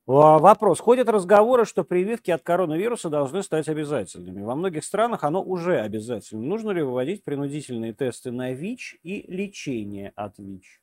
[0.05, 0.81] Вопрос.
[0.81, 4.43] Ходят разговоры, что прививки от коронавируса должны стать обязательными.
[4.43, 6.43] Во многих странах оно уже обязательно.
[6.43, 10.82] Нужно ли выводить принудительные тесты на ВИЧ и лечение от ВИЧ?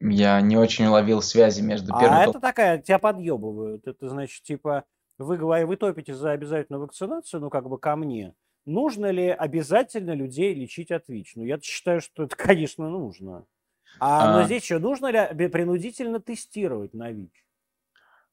[0.00, 2.18] Я не очень уловил связи между а первым...
[2.18, 3.86] А это такая, тебя подъебывают.
[3.86, 4.84] Это значит, типа,
[5.18, 8.34] вы, вы топите за обязательную вакцинацию, ну, как бы ко мне.
[8.66, 11.36] Нужно ли обязательно людей лечить от ВИЧ?
[11.36, 13.46] Ну, я считаю, что это, конечно, нужно.
[13.98, 14.38] А, а...
[14.38, 17.44] но здесь еще нужно ли принудительно тестировать на ВИЧ?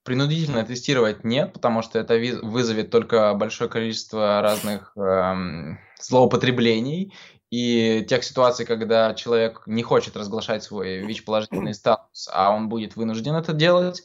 [0.03, 7.13] Принудительно тестировать нет, потому что это вызовет только большое количество разных эм, злоупотреблений
[7.53, 13.35] и тех ситуаций, когда человек не хочет разглашать свой ВИЧ-положительный статус, а он будет вынужден
[13.35, 14.01] это делать.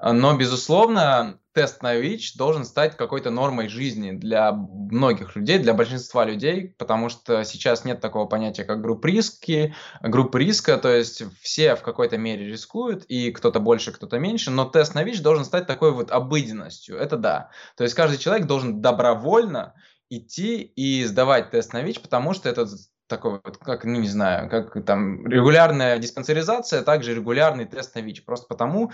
[0.00, 6.24] Но, безусловно, тест на ВИЧ должен стать какой-то нормой жизни для многих людей, для большинства
[6.24, 11.76] людей, потому что сейчас нет такого понятия, как группы риски, группы риска, то есть все
[11.76, 15.66] в какой-то мере рискуют, и кто-то больше, кто-то меньше, но тест на ВИЧ должен стать
[15.66, 17.50] такой вот обыденностью, это да.
[17.76, 19.74] То есть каждый человек должен добровольно
[20.10, 22.66] идти и сдавать тест на ВИЧ, потому что это
[23.06, 28.00] такой вот, как, ну не знаю, как там регулярная диспансеризация, а также регулярный тест на
[28.00, 28.24] ВИЧ.
[28.24, 28.92] Просто потому,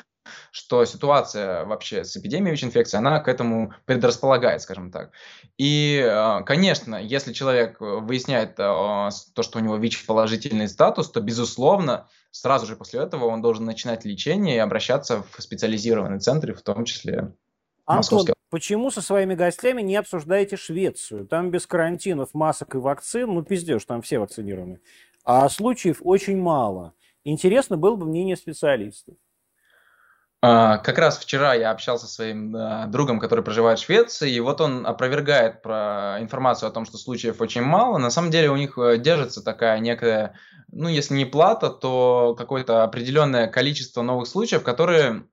[0.51, 5.13] что ситуация вообще с эпидемией ВИЧ-инфекции, она к этому предрасполагает, скажем так.
[5.57, 12.09] И, а, конечно, если человек выясняет а, то, что у него ВИЧ-положительный статус, то, безусловно,
[12.31, 16.85] сразу же после этого он должен начинать лечение и обращаться в специализированные центры, в том
[16.85, 17.33] числе
[17.87, 21.27] Антон, почему со своими гостями не обсуждаете Швецию?
[21.27, 24.81] Там без карантинов, масок и вакцин, ну пиздешь, там все вакцинированы.
[25.25, 26.93] А случаев очень мало.
[27.25, 29.15] Интересно было бы мнение специалистов.
[30.43, 34.41] А, как раз вчера я общался со своим а, другом, который проживает в Швеции, и
[34.41, 37.97] вот он опровергает про информацию о том, что случаев очень мало.
[37.97, 40.35] На самом деле у них э, держится такая некая,
[40.71, 45.25] ну если не плата, то какое-то определенное количество новых случаев, которые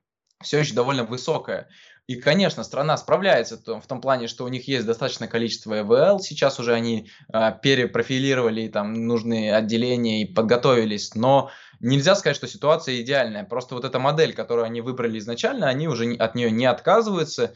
[0.42, 1.68] все еще довольно высокое.
[2.10, 6.20] И, конечно, страна справляется в том плане, что у них есть достаточное количество ЭВЛ.
[6.20, 11.14] Сейчас уже они э, перепрофилировали там нужные отделения и подготовились.
[11.14, 13.44] Но нельзя сказать, что ситуация идеальная.
[13.44, 17.54] Просто вот эта модель, которую они выбрали изначально, они уже от нее не отказываются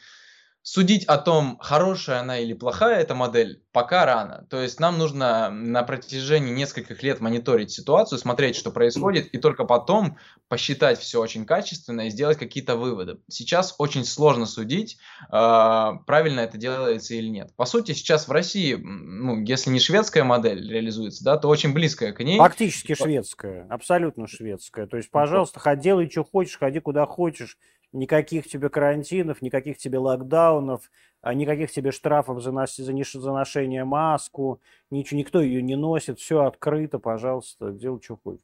[0.63, 4.47] судить о том, хорошая она или плохая эта модель, пока рано.
[4.49, 9.65] То есть нам нужно на протяжении нескольких лет мониторить ситуацию, смотреть, что происходит, и только
[9.65, 13.17] потом посчитать все очень качественно и сделать какие-то выводы.
[13.27, 14.97] Сейчас очень сложно судить,
[15.29, 17.53] а, правильно это делается или нет.
[17.57, 22.13] По сути, сейчас в России, ну, если не шведская модель реализуется, да, то очень близкая
[22.13, 22.37] к ней.
[22.37, 24.87] Фактически шведская, абсолютно шведская.
[24.87, 27.57] То есть, пожалуйста, ходи, делай, что хочешь, ходи куда хочешь
[27.93, 33.85] никаких тебе карантинов, никаких тебе локдаунов, а никаких тебе штрафов за, нос, за, за ношение
[33.85, 38.43] маску, ничего, никто ее не носит, все открыто, пожалуйста, делай, что хочешь.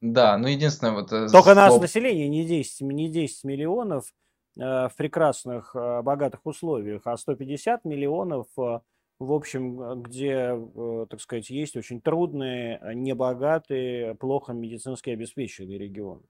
[0.00, 1.12] Да, ну единственное вот...
[1.12, 4.14] Э, Только нас население не 10, не 10 миллионов
[4.56, 8.80] э, в прекрасных, э, богатых условиях, а 150 миллионов, э,
[9.18, 16.22] в общем, где, э, так сказать, есть очень трудные, небогатые, плохо медицински обеспеченные регионы.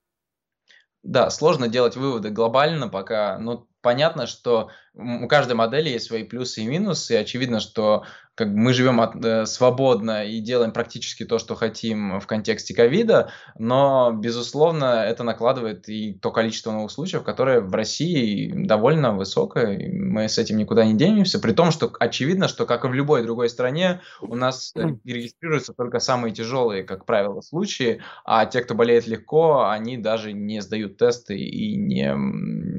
[1.08, 6.62] Да, сложно делать выводы глобально пока, но понятно, что у каждой модели есть свои плюсы
[6.62, 8.04] и минусы, и очевидно, что
[8.38, 13.32] как мы живем от, э, свободно и делаем практически то, что хотим в контексте ковида,
[13.58, 19.90] но, безусловно, это накладывает и то количество новых случаев, которое в России довольно высокое, и
[19.90, 23.24] мы с этим никуда не денемся, при том, что очевидно, что, как и в любой
[23.24, 28.74] другой стране, у нас э, регистрируются только самые тяжелые, как правило, случаи, а те, кто
[28.74, 32.04] болеет легко, они даже не сдают тесты и не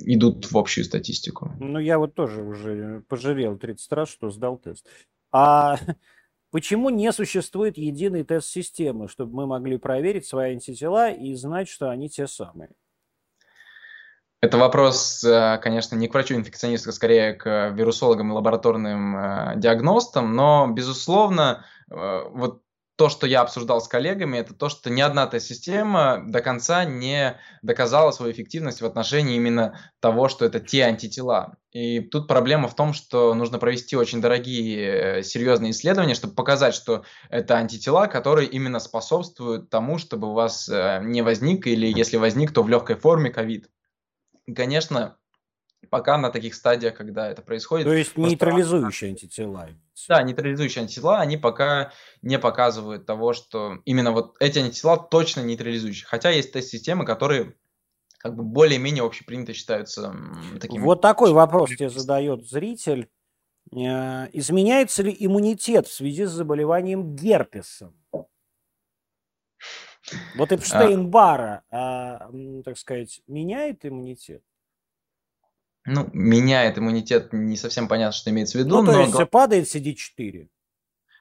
[0.05, 1.54] идут в общую статистику.
[1.60, 4.86] Ну, я вот тоже уже пожалел 30 раз, что сдал тест.
[5.32, 5.78] А
[6.52, 12.10] почему не существует единой тест-системы, чтобы мы могли проверить свои антитела и знать, что они
[12.10, 12.69] те самые?
[14.41, 20.34] Это вопрос, э, конечно, не к врачу-инфекционисту, а скорее к вирусологам и лабораторным э, диагностам,
[20.34, 22.62] но, безусловно, э, вот
[22.99, 27.39] то, что я обсуждал с коллегами, это то, что ни одна тест-система до конца не
[27.62, 31.55] доказала свою эффективность в отношении именно того, что это те антитела.
[31.71, 36.75] И тут проблема в том, что нужно провести очень дорогие, э, серьезные исследования, чтобы показать,
[36.75, 42.17] что это антитела, которые именно способствуют тому, чтобы у вас э, не возник, или если
[42.17, 43.69] возник, то в легкой форме ковид.
[44.53, 45.15] Конечно,
[45.89, 47.88] пока на таких стадиях, когда это происходит.
[47.88, 49.70] То есть нейтрализующие антитела.
[50.08, 56.08] Да, нейтрализующие антитела, они пока не показывают того, что именно вот эти антитела точно нейтрализующие.
[56.08, 57.56] Хотя есть тест-системы, которые
[58.18, 60.13] как бы более-менее общепринято считаются
[60.60, 60.84] такими.
[60.84, 63.10] Вот такой вопрос тебе задает зритель.
[63.72, 67.96] Э, изменяется ли иммунитет в связи с заболеванием герпесом?
[70.36, 72.32] Вот Эпштейн-Бара, а,
[72.65, 74.44] так сказать, меняет иммунитет?
[75.86, 78.82] Ну, меняет иммунитет, не совсем понятно, что имеется в виду.
[78.82, 80.48] Ну, то но есть падает CD4.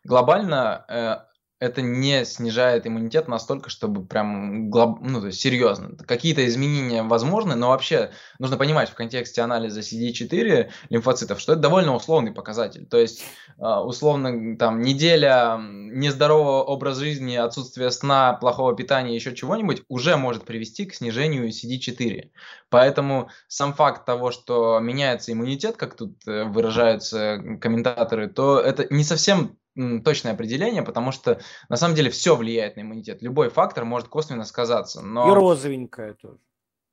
[0.05, 1.17] Глобально э,
[1.61, 5.01] это не снижает иммунитет настолько, чтобы прям глоб...
[5.01, 5.97] ну, то есть серьезно.
[6.07, 11.95] Какие-то изменения возможны, но вообще нужно понимать в контексте анализа CD4 лимфоцитов, что это довольно
[11.95, 12.87] условный показатель.
[12.87, 13.25] То есть,
[13.59, 20.45] а, условно, там, неделя нездорового образа жизни, отсутствие сна, плохого питания, еще чего-нибудь уже может
[20.45, 22.31] привести к снижению CD4.
[22.71, 29.05] Поэтому сам факт того, что меняется иммунитет, как тут э, выражаются комментаторы, то это не
[29.05, 29.58] совсем
[30.05, 33.23] точное определение, потому что на самом деле все влияет на иммунитет.
[33.23, 35.03] Любой фактор может косвенно сказаться.
[35.03, 35.31] Но...
[35.31, 36.39] И розовенькая тоже.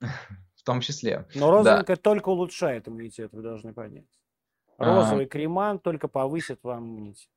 [0.00, 1.26] В том числе.
[1.34, 2.02] Но розовенькая да.
[2.02, 4.06] только улучшает иммунитет, вы должны понять.
[4.78, 5.28] Розовый а...
[5.28, 7.28] креман только повысит вам иммунитет.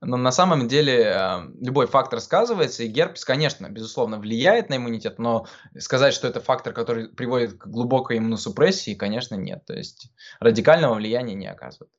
[0.00, 5.18] Но на самом деле э, любой фактор сказывается, и герпес, конечно, безусловно, влияет на иммунитет,
[5.18, 5.46] но
[5.78, 9.64] сказать, что это фактор, который приводит к глубокой иммуносупрессии, конечно, нет.
[9.66, 11.90] То есть радикального влияния не оказывает.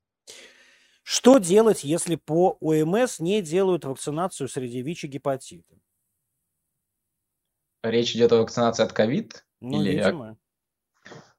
[1.04, 5.76] Что делать, если по ОМС не делают вакцинацию среди ВИЧ и гепатита?
[7.84, 9.46] Речь идет о вакцинации от ковид?
[9.60, 10.38] Ну, или видимо.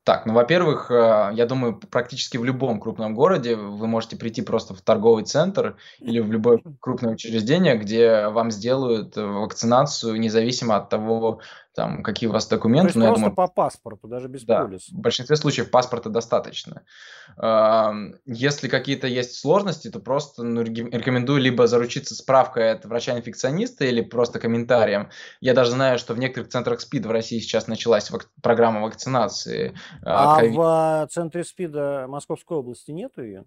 [0.05, 4.75] Так, ну, во-первых, э, я думаю, практически в любом крупном городе вы можете прийти просто
[4.75, 11.41] в торговый центр или в любое крупное учреждение, где вам сделают вакцинацию, независимо от того,
[11.75, 14.45] там, какие у вас То документы, есть но я просто думаю, по паспорту, даже без
[14.45, 14.95] да, полиса.
[14.95, 16.83] в большинстве случаев паспорта достаточно.
[18.27, 24.39] Если какие-то есть сложности, то просто ну, рекомендую либо заручиться справкой от врача-инфекциониста или просто
[24.39, 25.11] комментарием.
[25.41, 29.77] Я даже знаю, что в некоторых центрах СПИД в России сейчас началась вак- программа вакцинации
[30.03, 33.45] а, А в а, центре СПИДа Московской области нету ее?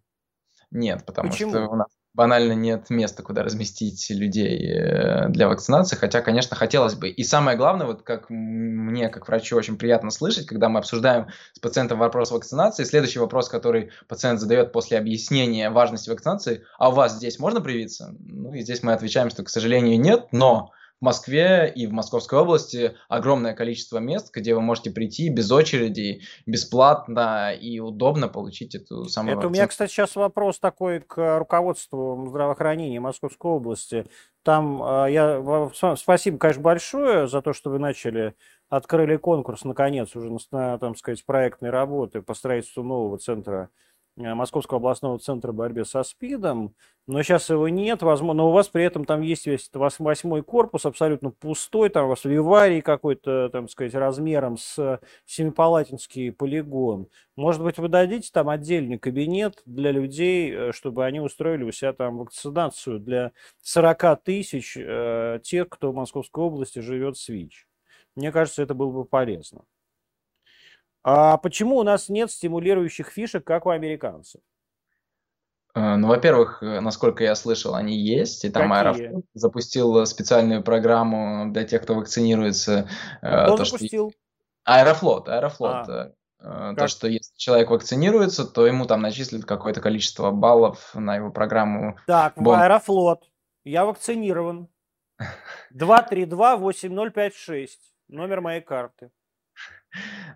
[0.71, 1.71] Нет, потому что Почему?
[1.71, 1.87] у нас
[2.17, 7.09] банально нет места, куда разместить людей э, для вакцинации, хотя, конечно, хотелось бы.
[7.09, 11.59] И самое главное, вот как мне, как врачу, очень приятно слышать, когда мы обсуждаем с
[11.59, 17.15] пациентом вопрос вакцинации, следующий вопрос, который пациент задает после объяснения важности вакцинации, а у вас
[17.15, 18.15] здесь можно привиться?
[18.19, 22.39] Ну и здесь мы отвечаем, что, к сожалению, нет, но в Москве и в Московской
[22.39, 29.05] области огромное количество мест, где вы можете прийти без очереди, бесплатно и удобно получить эту
[29.05, 34.05] самую Это у меня, кстати, сейчас вопрос такой к руководству здравоохранения Московской области.
[34.43, 38.33] Там а, я спасибо, конечно, большое за то, что вы начали,
[38.69, 43.86] открыли конкурс, наконец, уже на, на, там сказать, проектной работы по строительству нового центра э,
[44.17, 46.73] Московского областного центра борьбы со СПИДом,
[47.05, 50.85] но сейчас его нет, возможно, но у вас при этом там есть весь восьмой корпус
[50.85, 57.07] абсолютно пустой, там у вас виварий какой-то, там сказать, размером с Семипалатинский полигон.
[57.35, 61.93] Может быть, вы дадите там отдельный кабинет для людей, э, чтобы они устроили у себя
[61.93, 67.67] там вакцинацию для 40 тысяч э, тех, кто в Московской области живет с ВИЧ.
[68.15, 69.61] Мне кажется, это было бы полезно.
[71.09, 74.41] А почему у нас нет стимулирующих фишек, как у американцев?
[75.73, 78.73] Э, Ну, во-первых, э, насколько я слышал, они есть, и там?
[78.73, 82.89] Аэрофлот запустил специальную программу для тех, кто вакцинируется.
[83.21, 84.13] э, Кто То, что запустил?
[84.65, 86.89] Аэрофлот, Аэрофлот, А, э, э, то, как?
[86.89, 92.35] что если человек вакцинируется, то ему там начислят какое-то количество баллов на его программу Так,
[92.35, 92.63] в бонус.
[92.63, 93.23] Аэрофлот.
[93.63, 94.67] Я вакцинирован.
[95.73, 97.69] 232-8056.
[98.09, 99.09] Номер моей карты.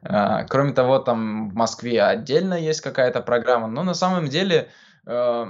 [0.04, 3.68] А, Кроме того, там в Москве отдельно есть какая-то программа.
[3.68, 4.70] Но на самом деле
[5.06, 5.46] э,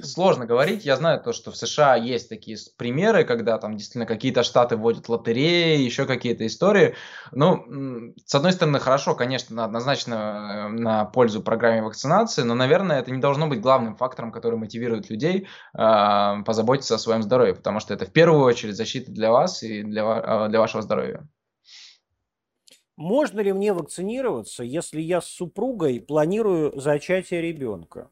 [0.00, 0.84] сложно говорить.
[0.84, 5.08] Я знаю то, что в США есть такие примеры, когда там действительно какие-то штаты вводят
[5.08, 6.94] лотереи, еще какие-то истории.
[7.32, 13.10] Ну, с одной стороны, хорошо, конечно, однозначно э, на пользу программе вакцинации, но, наверное, это
[13.10, 17.94] не должно быть главным фактором, который мотивирует людей а, позаботиться о своем здоровье, потому что
[17.94, 21.26] это в первую очередь защита для вас и для, а, для вашего здоровья.
[23.00, 28.10] Можно ли мне вакцинироваться, если я с супругой планирую зачатие ребенка?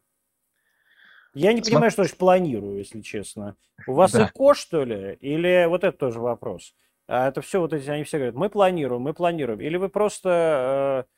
[1.34, 3.54] Я не понимаю, что значит планирую, если честно.
[3.86, 4.24] У вас Да.
[4.24, 5.18] ЭКО, что ли?
[5.20, 6.74] Или вот это тоже вопрос?
[7.06, 9.60] А это все вот эти, они все говорят, мы планируем, мы планируем.
[9.60, 11.12] Или вы просто э,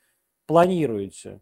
[0.47, 1.39] планируете?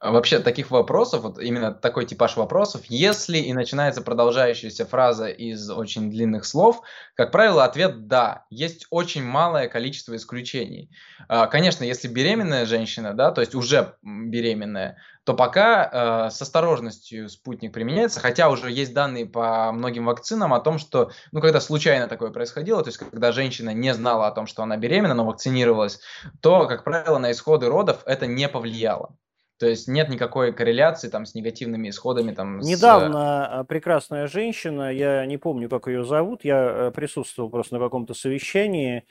[0.00, 5.70] А Вообще таких вопросов, вот именно такой типаж вопросов, если и начинается продолжающаяся фраза из
[5.70, 6.82] очень длинных слов,
[7.14, 8.44] как правило, ответ «да».
[8.50, 10.90] Есть очень малое количество исключений.
[11.28, 17.30] А, Конечно, если беременная женщина, да, то есть уже беременная, то пока э, с осторожностью
[17.30, 22.08] спутник применяется, хотя уже есть данные по многим вакцинам о том, что, ну, когда случайно
[22.08, 26.00] такое происходило, то есть когда женщина не знала о том, что она беременна, но вакцинировалась,
[26.42, 29.16] то, как правило, на исходы родов это не повлияло.
[29.58, 32.66] То есть нет никакой корреляции там с негативными исходами там с...
[32.66, 37.80] Недавно а, прекрасная женщина, я не помню, как ее зовут, я э, присутствовал просто на
[37.80, 39.04] каком-то совещании,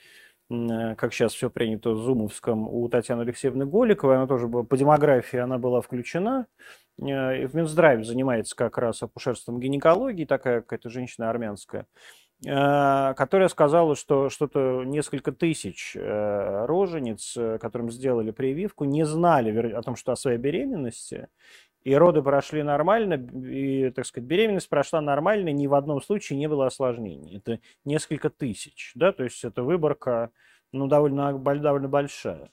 [0.50, 4.76] э, как сейчас все принято в Зумовском, у Татьяны Алексеевны Голиковой, она тоже была, по
[4.76, 6.46] демографии она была включена,
[6.98, 11.86] э, в Минздраве занимается как раз акушерством гинекологии, такая какая-то женщина армянская,
[12.44, 19.82] которая сказала, что что-то несколько тысяч э, рожениц, э, которым сделали прививку, не знали о
[19.82, 21.28] том, что о своей беременности,
[21.82, 26.48] и роды прошли нормально, и, так сказать, беременность прошла нормально, ни в одном случае не
[26.48, 27.38] было осложнений.
[27.38, 30.30] Это несколько тысяч, да, то есть это выборка,
[30.72, 32.50] ну, довольно, довольно большая.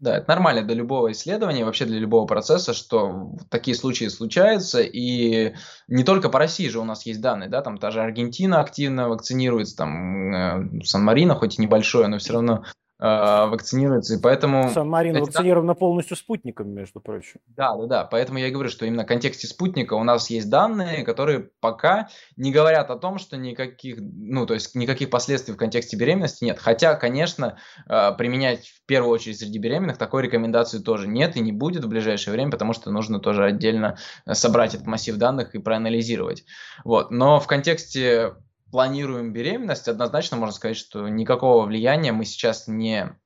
[0.00, 5.54] Да, это нормально для любого исследования, вообще для любого процесса, что такие случаи случаются, и
[5.88, 9.10] не только по России же у нас есть данные, да, там та же Аргентина активно
[9.10, 12.64] вакцинируется, там э, Сан-Марино, хоть и небольшое, но все равно
[13.00, 14.70] вакцинируется, и поэтому...
[14.70, 17.40] Сан-Марино эти вакцинирована полностью спутником, между прочим.
[17.48, 18.04] Да, да, да.
[18.04, 22.08] Поэтому я и говорю, что именно в контексте спутника у нас есть данные, которые пока
[22.36, 26.58] не говорят о том, что никаких, ну, то есть никаких последствий в контексте беременности нет.
[26.58, 27.56] Хотя, конечно,
[27.88, 31.88] э, применять в первую очередь среди беременных такой рекомендации тоже нет и не будет в
[31.88, 33.96] ближайшее время, потому что нужно тоже отдельно
[34.26, 36.44] э, собрать этот массив данных и проанализировать.
[36.84, 37.10] Вот.
[37.10, 38.34] Но в контексте
[38.70, 43.16] планируем беременность, однозначно можно сказать, что никакого влияния мы сейчас не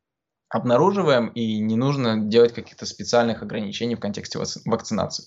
[0.48, 5.24] обнаруживаем, и не нужно делать каких-то специальных ограничений в контексте вакцинации.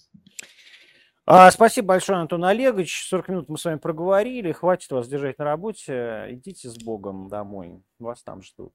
[1.25, 3.07] А, спасибо большое, Антон Олегович.
[3.09, 4.53] 40 минут мы с вами проговорили.
[4.53, 6.27] Хватит вас держать на работе.
[6.29, 7.83] Идите с Богом домой.
[7.99, 8.73] Вас там ждут.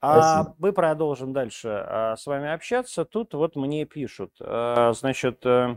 [0.00, 3.04] А мы продолжим дальше а, с вами общаться.
[3.04, 5.76] Тут вот мне пишут, а, значит, э,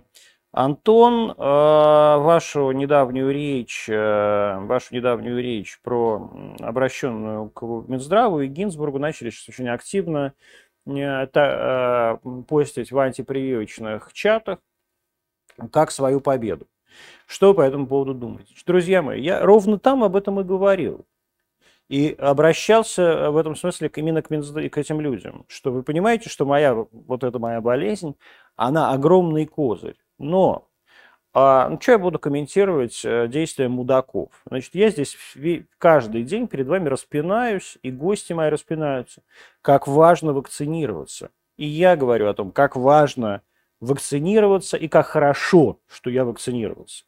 [0.58, 8.97] Антон, а, вашу недавнюю речь, э, вашу недавнюю речь про обращенную к Минздраву и Гинзбургу
[8.97, 10.34] начали сейчас очень активно
[10.88, 14.58] это, постить в антипрививочных чатах
[15.72, 16.66] как свою победу.
[17.28, 18.55] Что вы по этому поводу думаете?
[18.66, 21.05] Друзья мои, я ровно там об этом и говорил.
[21.88, 26.74] И обращался в этом смысле именно к, к этим людям, что вы понимаете, что моя,
[26.74, 28.16] вот эта моя болезнь,
[28.55, 29.95] она огромный козырь.
[30.18, 30.68] Но
[31.39, 34.30] а, ну, что я буду комментировать э, действия мудаков?
[34.47, 35.15] Значит, я здесь
[35.78, 39.22] каждый день перед вами распинаюсь, и гости мои распинаются,
[39.61, 41.30] как важно вакцинироваться.
[41.57, 43.43] И я говорю о том, как важно
[43.80, 47.03] вакцинироваться и как хорошо, что я вакцинировался.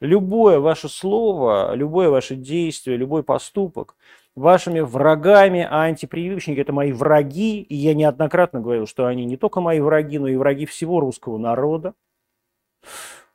[0.00, 3.96] Любое ваше слово, любое ваше действие, любой поступок
[4.34, 9.60] вашими врагами, а антипрививочники– это мои враги, и я неоднократно говорил, что они не только
[9.60, 11.92] мои враги, но и враги всего русского народа,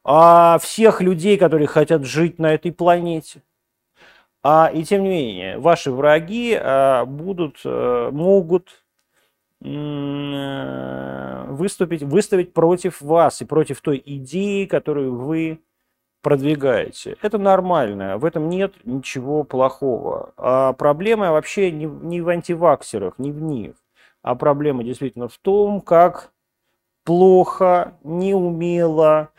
[0.04, 3.44] а всех людей, которые хотят жить на этой планете.
[4.44, 8.70] А, и тем не менее, ваши враги а, будут, а, могут
[9.62, 15.60] Э, выступить, выставить против вас и против той идеи, которую вы
[16.22, 17.18] продвигаете.
[17.22, 20.34] Это нормально, в этом нет ничего плохого.
[20.38, 23.76] А проблема вообще не, не в антиваксерах, не в них,
[24.22, 26.32] а проблема действительно в том, как
[27.10, 29.30] плохо, неумело,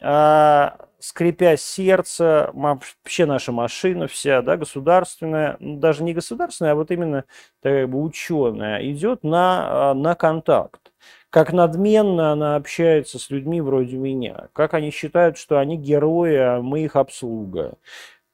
[0.00, 6.92] а, скрипя сердце, вообще наша машина вся, да, государственная, ну, даже не государственная, а вот
[6.92, 7.24] именно
[7.64, 10.92] как бы ученая, идет на, а, на контакт.
[11.30, 16.62] Как надменно она общается с людьми вроде меня, как они считают, что они герои, а
[16.62, 17.74] мы их обслуга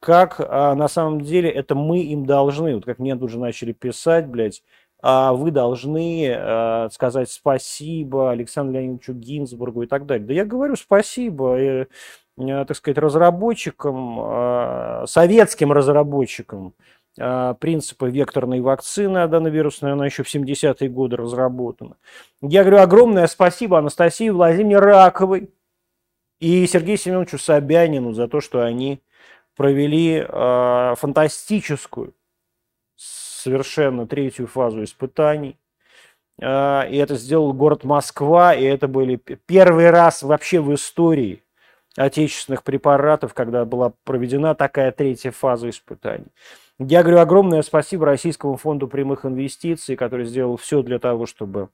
[0.03, 3.72] как а, на самом деле это мы им должны, вот как мне тут же начали
[3.72, 4.64] писать, блядь,
[5.03, 10.27] вы должны а, сказать спасибо Александру Леонидовичу Гинзбургу и так далее.
[10.27, 11.87] Да я говорю спасибо,
[12.39, 16.75] Э, так сказать, разработчикам, э, советским разработчикам
[17.19, 21.97] э, принципа векторной вакцины аденовирусной, она еще в 70-е годы разработана.
[22.41, 25.51] Я говорю огромное спасибо Анастасии Владимировне Раковой
[26.41, 29.03] и Сергею Семеновичу Собянину за то, что они
[29.57, 30.25] провели
[30.97, 32.15] фантастическую
[33.43, 35.59] совершенно третью фазу испытаний.
[36.40, 41.43] И это сделал город Москва, и это были первый раз вообще в истории
[41.97, 46.26] отечественных препаратов, когда была проведена такая третья фаза испытаний.
[46.78, 51.68] Я говорю огромное спасибо Российскому фонду прямых инвестиций, который сделал все для того, чтобы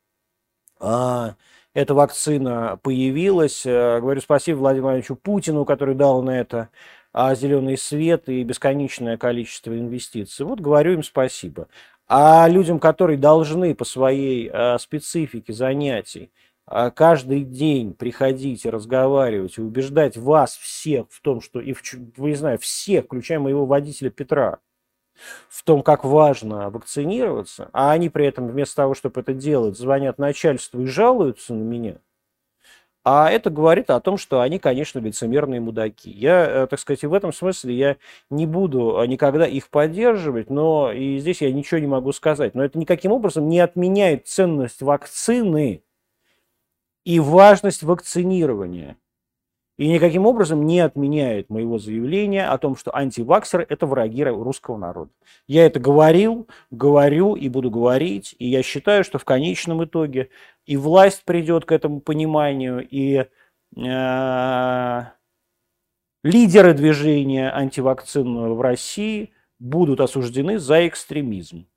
[0.81, 1.35] а,
[1.73, 3.65] эта вакцина появилась.
[3.67, 6.69] А, говорю спасибо Владимиру Владимировичу Путину, который дал на это а,
[7.35, 10.47] зеленый свет и бесконечное количество инвестиций.
[10.47, 11.69] Вот говорю им спасибо.
[12.07, 16.31] А людям, которые должны по своей а, специфике занятий
[16.71, 21.75] а каждый день приходить и разговаривать и убеждать вас всех в том, что, и
[22.19, 24.59] вы знаю, всех, включая моего водителя Петра,
[25.49, 30.19] в том, как важно вакцинироваться, а они при этом вместо того, чтобы это делать, звонят
[30.19, 31.97] начальству и жалуются на меня,
[33.11, 36.11] а это говорит о том, что они, конечно, лицемерные мудаки.
[36.11, 37.97] Я, э, так сказать, в этом смысле я
[38.29, 42.55] не буду никогда их поддерживать, но и здесь я ничего не могу сказать.
[42.55, 45.83] Но это никаким образом не отменяет ценность вакцины,
[47.05, 48.99] и важность вакцинирования.
[49.79, 55.13] И никаким образом не отменяет моего заявления о том, что антиваксеры– это враги русского народа.
[55.47, 60.31] Я это говорил, говорю и буду говорить, и я считаю, что в конечном итоге
[60.67, 63.27] и власть придет к этому пониманию, и
[63.77, 65.03] э,
[66.25, 71.69] лидеры движения антивакцинного в России будут осуждены за экстремизм.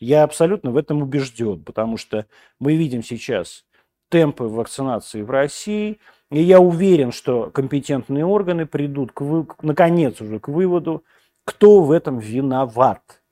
[0.00, 2.26] Я абсолютно в этом убежден, потому что
[2.58, 3.64] мы видим сейчас
[4.08, 5.98] темпы вакцинации в России.
[6.30, 11.04] И я уверен, что компетентные органы придут, к вы, наконец, уже к выводу,
[11.44, 13.22] кто в этом виноват.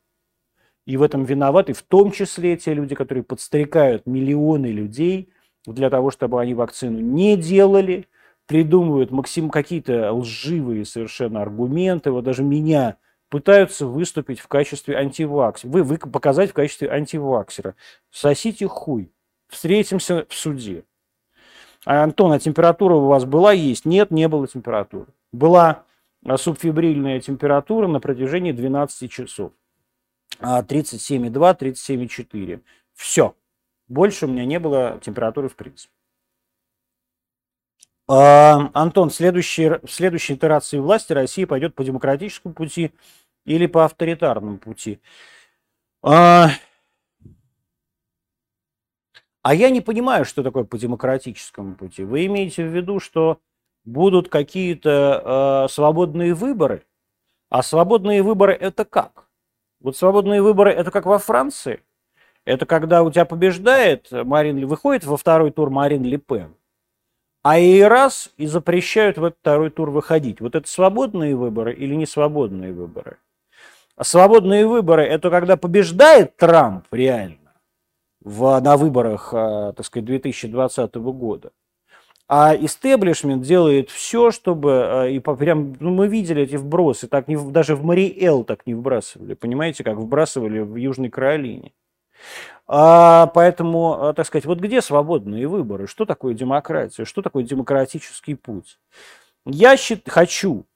[0.87, 5.31] И в этом виноваты в том числе те люди, которые подстрекают миллионы людей
[5.67, 8.07] для того, чтобы они вакцину не делали,
[8.47, 12.13] придумывают максим какие-то лживые совершенно аргументы.
[12.13, 12.97] Вот даже меня
[13.29, 15.71] пытаются выступить в качестве антиваксера.
[15.71, 17.75] Вы, вы показать в качестве антиваксера.
[18.11, 19.11] Сосите хуй.
[19.49, 20.85] Встретимся в суде.
[21.85, 23.53] А, Антон, а температура у вас была?
[23.53, 23.85] Есть?
[23.85, 25.07] Нет, не было температуры.
[25.33, 25.85] Была
[26.37, 29.53] субфибрильная температура на протяжении 12 часов.
[30.41, 32.61] 37,2, 37,4.
[32.95, 33.35] Все.
[33.89, 35.93] Больше у меня не было температуры в принципе.
[38.09, 42.93] А, Антон, следующий, в следующей итерации власти Россия пойдет по демократическому пути
[43.45, 45.01] или по авторитарному пути?
[46.03, 46.51] А
[49.55, 52.05] я не понимаю, что такое по демократическому пути.
[52.05, 53.39] Вы имеете в виду, что
[53.85, 56.83] будут какие-то э, свободные выборы?
[57.49, 59.29] А свободные выборы это как?
[59.81, 61.83] Вот свободные выборы это как во Франции.
[62.45, 66.55] Это когда у тебя побеждает Марин, выходит во второй тур Марин Ле Пен,
[67.43, 70.41] а и раз и запрещают в этот второй тур выходить.
[70.41, 73.19] Вот это свободные выборы или не свободные выборы?
[73.97, 77.46] А свободные выборы это когда побеждает Трамп реально
[78.27, 81.53] в, на выборах, а, так сказать, 2020 года.
[82.29, 87.37] А истеблишмент делает все, чтобы, а, и прям, ну, мы видели эти вбросы, так не,
[87.37, 91.73] даже в Мариэл так не вбрасывали, понимаете, как вбрасывали в Южной Каролине.
[92.67, 95.87] А, поэтому, а, так сказать, вот где свободные выборы?
[95.87, 97.05] Что такое демократия?
[97.05, 98.81] Что такое демократический путь?
[99.45, 100.67] Я счит, хочу,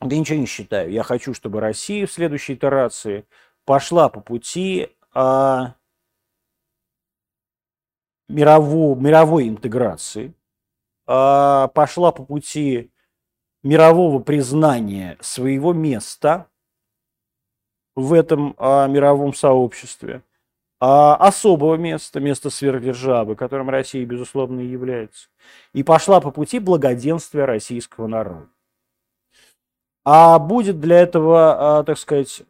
[0.00, 3.26] да ничего не считаю, я хочу, чтобы Россия в следующей итерации
[3.66, 5.74] пошла по пути а,
[8.30, 10.32] мировой, мировой интеграции,
[11.06, 12.90] а, пошла по пути
[13.62, 16.46] мирового признания своего места
[17.96, 20.22] в этом а, мировом сообществе,
[20.78, 25.28] а, особого места, места сверхдержавы, которым Россия, безусловно, и является,
[25.72, 28.48] и пошла по пути благоденствия российского народа.
[30.04, 32.42] А будет для этого, так сказать,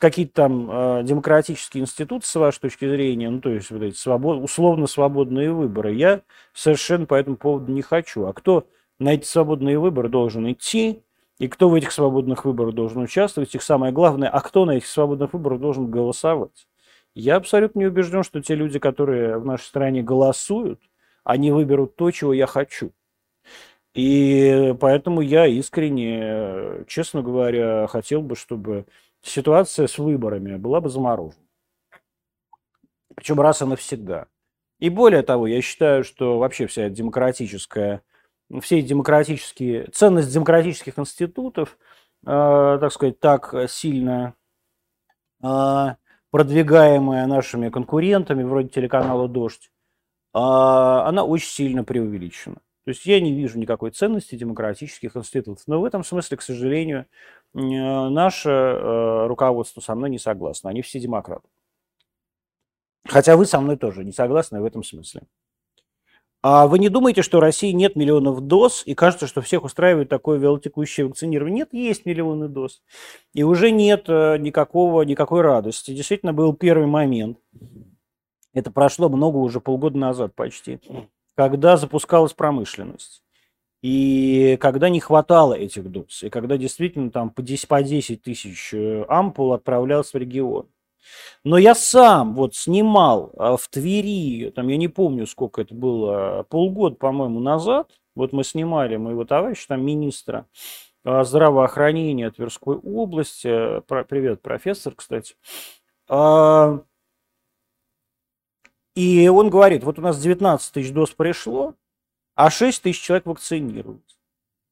[0.00, 4.42] какие-то там э, демократические институты, с вашей точки зрения, ну, то есть вот эти свобод,
[4.42, 6.22] условно свободные выборы, я
[6.54, 8.24] совершенно по этому поводу не хочу.
[8.24, 8.66] А кто
[8.98, 11.02] на эти свободные выборы должен идти,
[11.38, 14.86] и кто в этих свободных выборах должен участвовать, и самое главное, а кто на этих
[14.86, 16.66] свободных выборах должен голосовать.
[17.14, 20.80] Я абсолютно не убежден, что те люди, которые в нашей стране голосуют,
[21.24, 22.92] они выберут то, чего я хочу.
[23.94, 28.86] И поэтому я искренне, честно говоря, хотел бы, чтобы
[29.22, 31.42] ситуация с выборами была бы заморожена.
[33.14, 34.28] Причем раз и навсегда.
[34.78, 38.02] И более того, я считаю, что вообще вся демократическая,
[38.62, 41.78] все демократические, ценность демократических институтов,
[42.22, 44.34] э, так сказать, так сильно
[45.42, 45.94] э,
[46.30, 49.70] продвигаемая нашими конкурентами, вроде телеканала «Дождь»,
[50.34, 52.56] э, она очень сильно преувеличена.
[52.84, 55.62] То есть я не вижу никакой ценности демократических институтов.
[55.66, 57.06] Но в этом смысле, к сожалению,
[57.54, 60.70] наше э, руководство со мной не согласно.
[60.70, 61.48] Они все демократы.
[63.06, 65.22] Хотя вы со мной тоже не согласны в этом смысле.
[66.42, 70.08] А вы не думаете, что в России нет миллионов доз, и кажется, что всех устраивает
[70.08, 71.58] такое велотекущее вакцинирование?
[71.58, 72.82] Нет, есть миллионы доз.
[73.34, 75.94] И уже нет э, никакого, никакой радости.
[75.94, 77.38] Действительно, был первый момент.
[78.54, 80.80] Это прошло много, уже полгода назад почти
[81.40, 83.22] когда запускалась промышленность.
[83.82, 88.74] И когда не хватало этих доз, и когда действительно там по 10, по 10 тысяч
[88.74, 90.68] э, ампул отправлялось в регион.
[91.44, 96.44] Но я сам вот снимал а, в Твери, там я не помню, сколько это было,
[96.48, 100.46] полгода, по-моему, назад, вот мы снимали моего товарища, там министра
[101.04, 105.34] а, здравоохранения Тверской области, привет, профессор, кстати,
[106.08, 106.82] а,
[108.94, 111.74] и он говорит, вот у нас 19 тысяч доз пришло,
[112.40, 114.16] а 6 тысяч человек вакцинируются.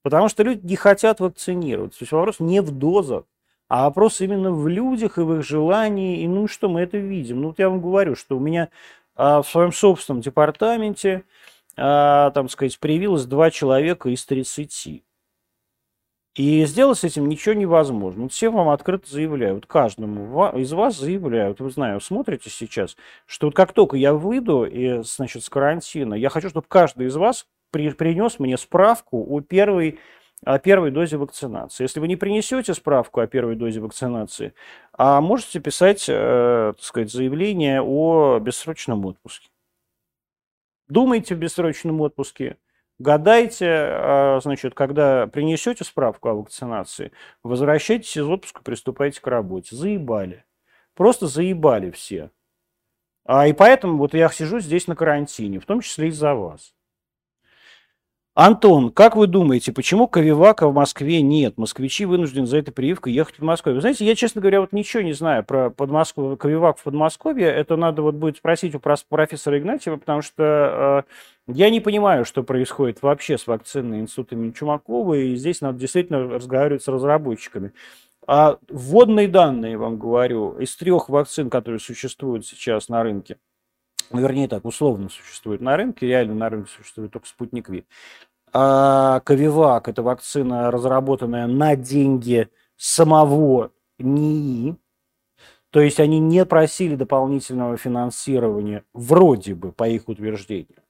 [0.02, 1.98] Потому что люди не хотят вакцинироваться.
[1.98, 3.24] То есть вопрос не в дозах,
[3.68, 6.22] а вопрос именно в людях и в их желании.
[6.22, 7.42] И ну что мы это видим?
[7.42, 8.70] Ну вот я вам говорю, что у меня
[9.16, 11.24] а, в своем собственном департаменте,
[11.76, 15.02] а, там сказать, появилось два человека из 30.
[16.36, 18.22] И сделать с этим ничего невозможно.
[18.22, 22.96] Вот все вам открыто заявляют, каждому из вас заявляют, вы знаю, смотрите сейчас,
[23.26, 27.16] что вот как только я выйду и, значит, с карантина, я хочу, чтобы каждый из
[27.16, 29.98] вас при, принес мне справку о первой,
[30.44, 31.84] о первой дозе вакцинации.
[31.84, 34.54] Если вы не принесете справку о первой дозе вакцинации,
[34.92, 39.48] а можете писать, э, так сказать, заявление о бессрочном отпуске.
[40.88, 42.56] Думайте в бессрочном отпуске,
[42.98, 47.12] гадайте, а, значит, когда принесете справку о вакцинации,
[47.42, 49.76] возвращайтесь из отпуска, приступайте к работе.
[49.76, 50.44] Заебали.
[50.94, 52.30] Просто заебали все.
[53.24, 56.74] А, и поэтому вот я сижу здесь на карантине, в том числе из-за вас.
[58.40, 61.58] Антон, как вы думаете, почему Ковивака в Москве нет?
[61.58, 63.72] Москвичи вынуждены за этой прививкой ехать в Москву.
[63.72, 67.48] Вы знаете, я, честно говоря, вот ничего не знаю про Подмосковье, Ковивак в Подмосковье.
[67.48, 71.04] Это надо вот будет спросить у профессора Игнатьева, потому что
[71.48, 75.80] э, я не понимаю, что происходит вообще с вакциной института имени Чумакова, и здесь надо
[75.80, 77.72] действительно разговаривать с разработчиками.
[78.24, 83.38] А вводные данные, вам говорю, из трех вакцин, которые существуют сейчас на рынке,
[84.10, 87.84] ну, вернее так, условно существует на рынке, реально на рынке существует только спутник Ви.
[88.52, 94.76] А Ковивак– это вакцина, разработанная на деньги самого НИИ,
[95.70, 100.82] То есть они не просили дополнительного финансирования, вроде бы, по их утверждению,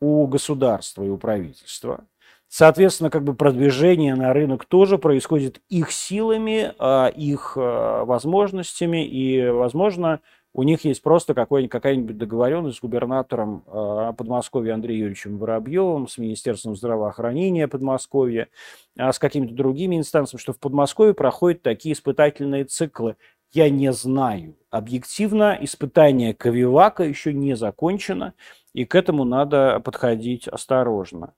[0.00, 2.04] у государства и у правительства.
[2.48, 9.48] Соответственно, как бы продвижение на рынок тоже происходит их силами, а, их а, возможностями, и,
[9.48, 10.20] возможно,
[10.56, 16.74] у них есть просто какая-нибудь договоренность с губернатором а, Подмосковья Андреем Юрьевичем Воробьевым, с Министерством
[16.74, 18.48] здравоохранения Подмосковья,
[18.96, 23.16] с какими-то другими инстанциями, что в Подмосковье проходят такие испытательные циклы.
[23.52, 24.56] Я не знаю.
[24.70, 28.32] Объективно испытание Кавивака еще не закончено,
[28.72, 31.34] и к этому надо подходить осторожно.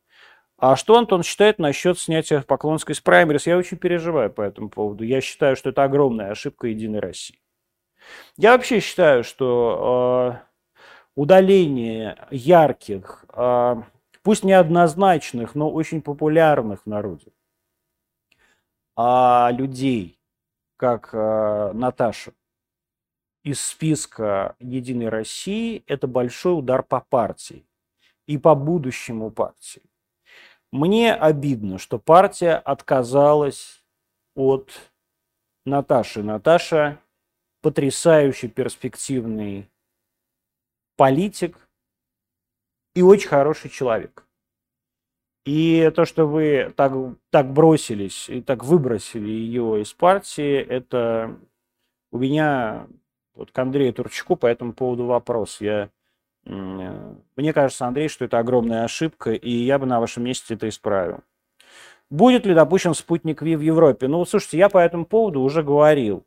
[0.58, 3.48] А что Антон считает насчет снятия Поклонской с праймерис?
[3.48, 5.02] Я очень переживаю по этому поводу.
[5.02, 7.40] Я считаю, что это огромная ошибка Единой России.
[8.36, 10.48] Я вообще считаю, что э,
[11.14, 13.76] удаление ярких, э,
[14.22, 17.32] пусть неоднозначных, но очень популярных в народе
[18.96, 20.20] э, людей,
[20.76, 22.32] как э, Наташа,
[23.42, 27.66] из списка Единой России, это большой удар по партии
[28.26, 29.82] и по будущему партии.
[30.70, 33.82] Мне обидно, что партия отказалась
[34.34, 34.70] от
[35.64, 36.22] Наташи.
[36.22, 37.00] Наташа
[37.60, 39.68] потрясающий перспективный
[40.96, 41.68] политик
[42.94, 44.26] и очень хороший человек.
[45.44, 46.92] И то, что вы так,
[47.30, 51.38] так бросились и так выбросили ее из партии, это
[52.10, 52.86] у меня
[53.34, 55.60] вот к Андрею Турчаку по этому поводу вопрос.
[55.60, 55.90] Я
[56.44, 61.20] мне кажется, Андрей, что это огромная ошибка, и я бы на вашем месте это исправил.
[62.10, 64.08] Будет ли допущен спутник Ви в Европе?
[64.08, 66.24] Ну, слушайте, я по этому поводу уже говорил,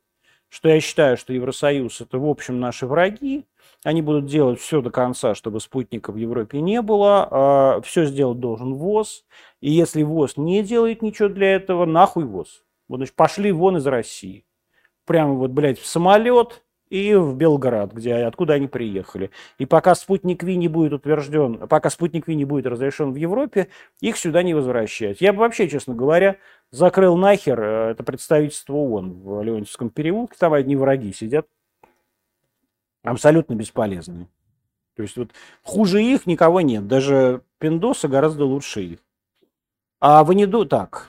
[0.51, 3.45] что я считаю, что Евросоюз это, в общем, наши враги.
[3.85, 7.27] Они будут делать все до конца, чтобы спутника в Европе не было.
[7.31, 9.23] А все сделать должен ВОЗ.
[9.61, 12.63] И если ВОЗ не делает ничего для этого, нахуй ВОЗ.
[12.89, 14.45] Вот, значит, пошли вон из России.
[15.05, 19.31] Прямо вот, блядь, в самолет, и в Белград, где, откуда они приехали.
[19.57, 23.69] И пока спутник Ви не будет утвержден, пока спутник Ви не будет разрешен в Европе,
[24.01, 25.21] их сюда не возвращать.
[25.21, 26.35] Я бы вообще, честно говоря,
[26.69, 31.47] закрыл нахер э, это представительство ООН в Леонтьевском переулке, там одни враги сидят,
[33.03, 34.27] абсолютно бесполезные.
[34.97, 35.31] То есть вот
[35.63, 38.99] хуже их никого нет, даже Пиндоса гораздо лучше их.
[40.01, 40.45] А вы не.
[40.65, 41.07] Так,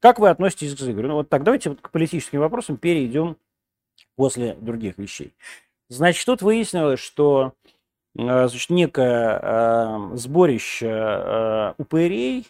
[0.00, 1.06] как вы относитесь к Игорю?
[1.06, 3.36] Ну вот так, давайте вот к политическим вопросам перейдем
[4.20, 5.32] после других вещей.
[5.88, 7.54] Значит, тут выяснилось, что
[8.18, 12.46] э, значит, некое э, сборище э, упырей,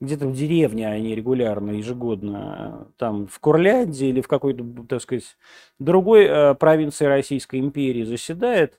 [0.00, 5.36] где-то в деревне они регулярно, ежегодно, там в Курляндии или в какой-то, так сказать,
[5.80, 8.78] другой провинции Российской империи заседает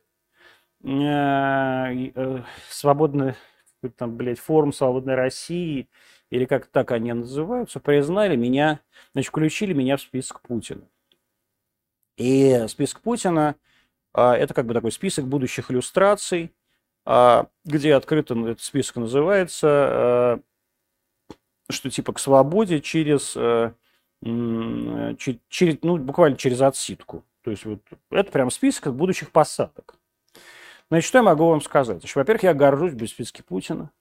[2.70, 3.34] свободный,
[3.98, 5.90] там, блядь, форум свободной России,
[6.30, 8.80] или как так они называются, признали меня,
[9.12, 10.88] значит, включили меня в список Путина.
[12.18, 13.56] И список Путина
[14.14, 16.54] а,– это как бы такой список будущих иллюстраций,
[17.06, 20.40] а, где открыто этот список называется, а,
[21.70, 23.32] что типа к свободе через,
[24.22, 27.24] через ну, буквально через отсидку.
[27.44, 27.80] То есть вот
[28.12, 29.96] это прям список будущих посадок.
[30.90, 32.04] Значит, что я могу вам сказать?
[32.14, 33.92] Во-первых, я горжусь без списки Путина.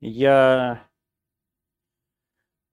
[0.00, 0.86] Я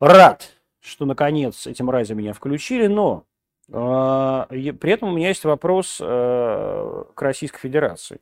[0.02, 0.52] рад,
[0.82, 3.26] что наконец эти мрази меня включили, но
[3.70, 8.20] при этом у меня есть вопрос э, к Российской Федерации.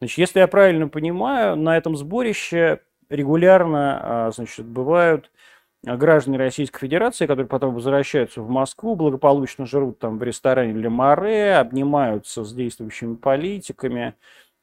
[0.00, 5.30] Значит, если я правильно понимаю, на этом сборище регулярно а, значит, бывают
[5.82, 11.56] граждане Российской Федерации, которые потом возвращаются в Москву, благополучно жрут там в ресторане для Море,
[11.56, 14.14] обнимаются с действующими политиками,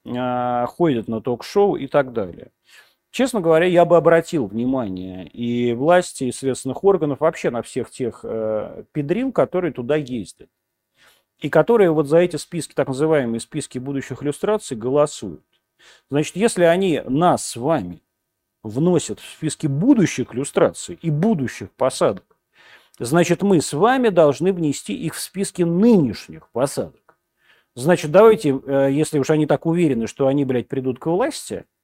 [0.05, 2.51] а, ходят на ток-шоу и так далее.
[3.15, 8.19] Честно говоря, я бы обратил внимание и власти, и следственных органов вообще на всех тех
[8.23, 10.49] э, педрил, которые туда ездят.
[11.39, 15.45] И которые вот за эти списки, так называемые списки будущих иллюстраций, голосуют.
[16.09, 18.01] Значит, если они нас с вами
[18.63, 22.35] вносят в списки будущих иллюстраций и будущих посадок,
[22.99, 27.17] значит, мы с вами должны внести их в списки нынешних посадок.
[27.75, 31.63] Значит, давайте, э, если уж они так уверены, что они, блядь, придут к власти–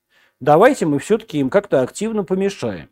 [0.41, 2.89] давайте мы все-таки им как-то активно помешаем.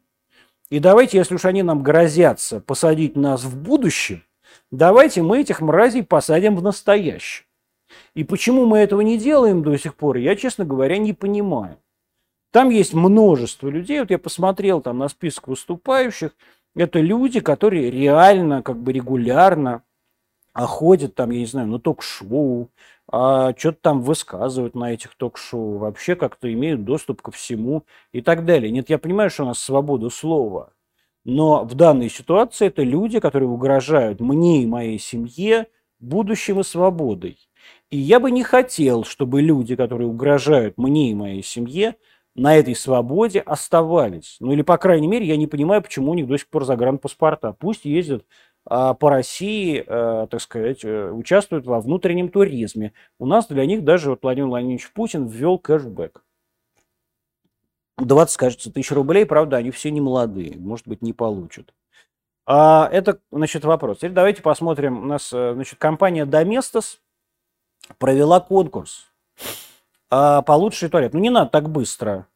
[0.70, 4.24] И давайте, если уж они нам грозятся посадить нас в будущем,
[4.72, 7.46] давайте мы этих мразей посадим в настоящем.
[8.14, 11.78] И почему мы этого не делаем до сих пор, я, честно говоря, не понимаю.
[12.52, 16.32] Там есть множество людей, вот я посмотрел там на список выступающих,
[16.76, 19.84] это люди, которые реально, как бы регулярно
[20.54, 22.70] ходят там, я не знаю, на ток-шоу,
[23.12, 28.46] а что-то там высказывают на этих ток-шоу, вообще как-то имеют доступ ко всему и так
[28.46, 28.72] далее.
[28.72, 30.74] Нет, я понимаю, что у нас свобода слова,
[31.26, 35.68] но в данной ситуации это люди, которые угрожают мне и моей семье
[36.00, 37.38] будущим и свободой.
[37.90, 41.96] И я бы не хотел, чтобы люди, которые угрожают мне и моей семье,
[42.36, 44.38] на этой свободе оставались.
[44.40, 47.54] Ну или, по крайней мере, я не понимаю, почему у них до сих пор загранпаспорта.
[47.54, 48.26] Пусть ездят
[48.66, 52.94] по России, а, так сказать, э, участвуют во внутреннем туризме.
[53.18, 56.24] У нас для них даже вот Владимир Владимирович Путин ввел кэшбэк.
[57.98, 61.74] 20, кажется, тысяч рублей, правда, они все не молодые, может быть, не получат.
[62.46, 63.98] А, это, значит, вопрос.
[63.98, 65.04] Теперь давайте посмотрим.
[65.04, 67.00] У нас, э, значит, компания Domestos
[67.98, 69.12] провела конкурс
[70.10, 71.14] а, по лучший туалет.
[71.14, 72.28] Ну, не надо так быстро.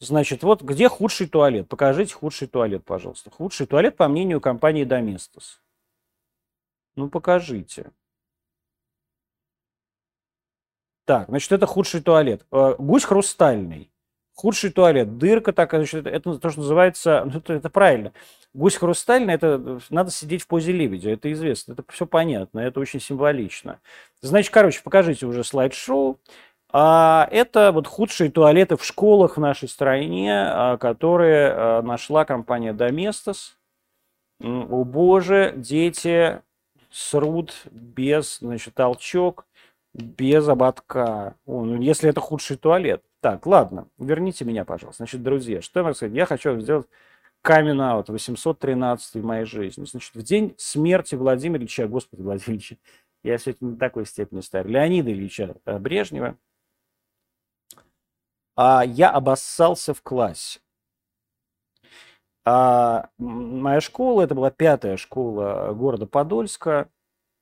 [0.00, 1.68] Значит, вот где худший туалет?
[1.68, 3.30] Покажите худший туалет, пожалуйста.
[3.30, 5.58] Худший туалет, по мнению компании Domestos.
[6.94, 7.90] Ну, покажите.
[11.04, 12.46] Так, значит, это худший туалет.
[12.52, 13.90] Э, гусь хрустальный.
[14.34, 15.18] Худший туалет.
[15.18, 18.12] Дырка такая, значит, это то, что называется, ну, это, это правильно.
[18.54, 23.00] Гусь хрустальный, это надо сидеть в позе лебедя, это известно, это все понятно, это очень
[23.00, 23.80] символично.
[24.20, 26.18] Значит, короче, покажите уже слайд-шоу.
[26.70, 32.72] А это вот худшие туалеты в школах в нашей стране, а, которые а, нашла компания
[32.72, 33.54] Domestos.
[34.40, 36.42] О боже, дети
[36.90, 39.46] срут без, значит, толчок,
[39.94, 41.34] без ободка.
[41.46, 43.02] О, ну, если это худший туалет.
[43.20, 45.02] Так, ладно, верните меня, пожалуйста.
[45.02, 46.14] Значит, друзья, что я могу сказать?
[46.14, 46.86] Я хочу сделать
[47.42, 49.84] камин аут 813 в моей жизни.
[49.84, 52.76] Значит, в день смерти Владимира Ильича, господи, Владимира Ильича,
[53.24, 56.36] я все-таки не такой степени старый, Леонида Ильича э, Брежнева,
[58.58, 60.58] а я обоссался в классе.
[62.44, 66.88] А моя школа, это была пятая школа города Подольска,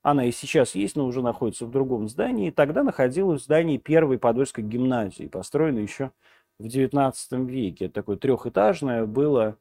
[0.02, 2.50] она и сейчас есть, но уже находится в другом здании.
[2.50, 6.10] Тогда находилась в здании первой Подольской гимназии, построенной еще
[6.58, 7.14] в XIX
[7.46, 7.86] веке.
[7.86, 9.56] Это такое трехэтажное было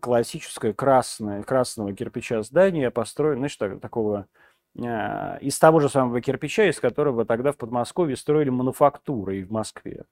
[0.00, 4.26] классическое красное, красного кирпича здание, построено, значит, такого
[4.76, 9.52] а, из того же самого кирпича, из которого тогда в Подмосковье строили мануфактуры и в
[9.52, 10.04] Москве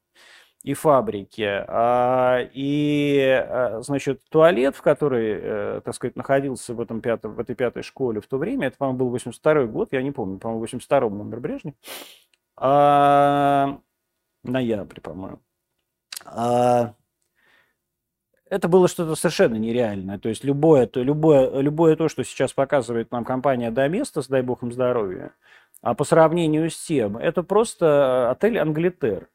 [0.63, 1.65] и фабрики.
[1.69, 7.41] А, и, а, значит, туалет, в который, э, так сказать, находился в, этом пятом, в
[7.41, 10.61] этой пятой школе в то время, это, по-моему, был 82 год, я не помню, по-моему,
[10.61, 11.75] 82 номер Брежнев,
[12.57, 13.79] а,
[14.43, 15.41] ноябрь, по-моему.
[18.51, 20.19] Это было что-то совершенно нереальное.
[20.19, 24.63] То есть любое то, любое, любое то, что сейчас показывает нам компания Доместос, дай бог
[24.63, 25.33] им здоровья,
[25.83, 29.29] а по сравнению с тем, это просто отель Англитер.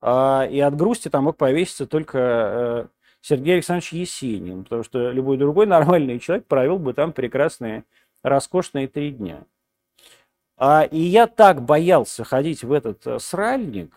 [0.00, 2.86] А, и от грусти там мог повеситься только э,
[3.20, 7.84] Сергей Александрович Есенин, потому что любой другой нормальный человек провел бы там прекрасные,
[8.22, 9.44] роскошные три дня.
[10.58, 13.94] А, и я так боялся ходить в этот э, сральник,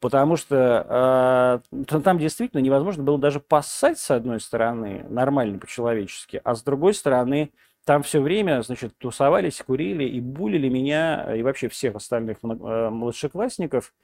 [0.00, 6.54] потому что э, там действительно невозможно было даже поссать с одной стороны, нормально по-человечески, а
[6.54, 7.50] с другой стороны
[7.84, 13.94] там все время, значит, тусовались, курили и булили меня и вообще всех остальных младшеклассников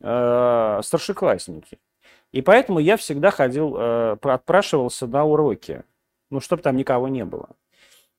[0.00, 1.78] э, старшеклассники.
[2.32, 5.84] И поэтому я всегда ходил, э, отпрашивался на уроки,
[6.30, 7.50] ну, чтобы там никого не было.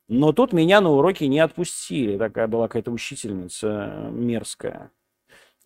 [0.08, 4.92] Но тут меня на уроки не отпустили, такая была какая-то учительница мерзкая.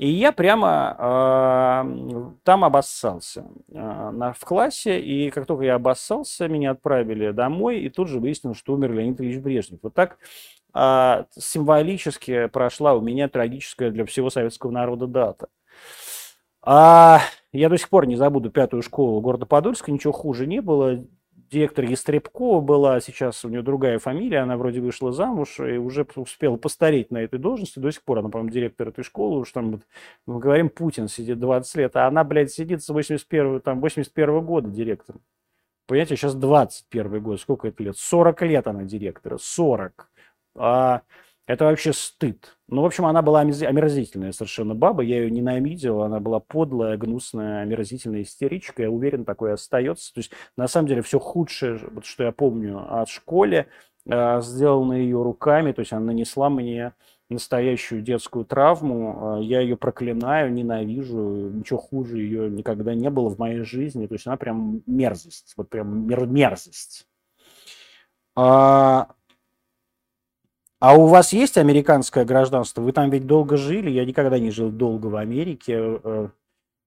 [0.01, 6.47] И я прямо э, там обоссался э, на, в классе, и как только я обоссался,
[6.47, 9.80] меня отправили домой, и тут же выяснилось, что умер Леонид Ильич Брежнев.
[9.84, 10.18] Вот так
[10.74, 15.49] э, символически прошла у меня трагическая для всего советского народа дата.
[16.64, 21.03] А я до сих пор не забуду пятую школу города Подольска, ничего хуже не было.
[21.51, 26.55] Директор Естребкова была, сейчас у нее другая фамилия, она вроде вышла замуж и уже успела
[26.55, 27.78] постареть на этой должности.
[27.78, 29.82] До сих пор она, по-моему, директор этой школы, уж там, вот,
[30.26, 34.70] мы говорим, Путин сидит 20 лет, а она, блядь, сидит с 81, там, 81 года
[34.70, 35.20] директором.
[35.88, 37.97] Понимаете, сейчас 21 год, сколько это лет?
[37.97, 40.09] 40 лет она директора, 40.
[40.55, 41.01] А
[41.48, 42.58] это вообще стыд.
[42.68, 45.04] Ну, в общем, она была омерзительная совершенно баба.
[45.04, 46.04] Я ее ненавидел.
[46.04, 48.84] Она была подлая, гнусная, омерзительная истеричка.
[48.84, 50.14] Я уверен, такое остается.
[50.14, 53.68] То есть, на самом деле, все худшее, вот, что я помню от школе,
[54.06, 55.72] э, сделано ее руками.
[55.72, 56.94] То есть, она нанесла мне
[57.30, 59.39] настоящую детскую травму.
[59.39, 61.50] Э, я ее проклинаю, ненавижу.
[61.50, 64.06] Ничего хуже ее никогда не было в моей жизни.
[64.06, 65.54] То есть, она прям мерзость.
[65.58, 67.08] Вот прям мерзость.
[68.36, 69.10] А,
[70.82, 72.82] а у вас есть американское гражданство?
[72.82, 73.92] Вы там ведь долго жили.
[73.92, 76.00] Я никогда не жил долго в Америке.
[76.04, 76.30] Э,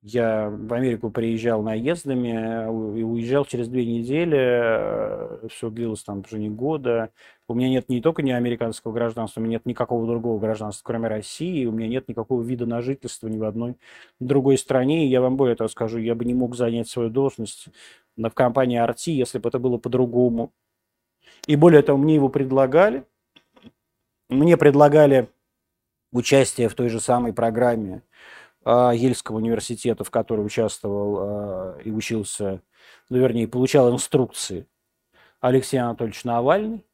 [0.03, 4.37] я в Америку приезжал наездами и уезжал через две недели.
[4.37, 7.11] Э, Все длилось там уже не года.
[7.47, 11.07] У меня нет не только не американского гражданства, у меня нет никакого другого гражданства, кроме
[11.07, 11.65] России.
[11.65, 13.77] У меня нет никакого вида на жительство ни в одной
[14.19, 15.07] другой стране.
[15.07, 17.69] И я вам более того скажу, я бы не мог занять свою должность
[18.17, 20.53] в компании RT, если бы это было по-другому.
[21.47, 23.05] И более того, мне его предлагали
[24.35, 25.28] Мне предлагали
[26.12, 28.03] участие в той же самой программе
[28.64, 32.61] э, Ельского университета, в которой участвовал э, и учился,
[33.11, 34.66] ну, вернее, получал инструкции.
[35.41, 36.85] Алексей Анатольевич Навальный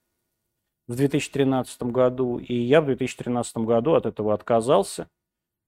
[0.86, 5.19] в 2013 году, и я в 2013 году от этого отказался– а,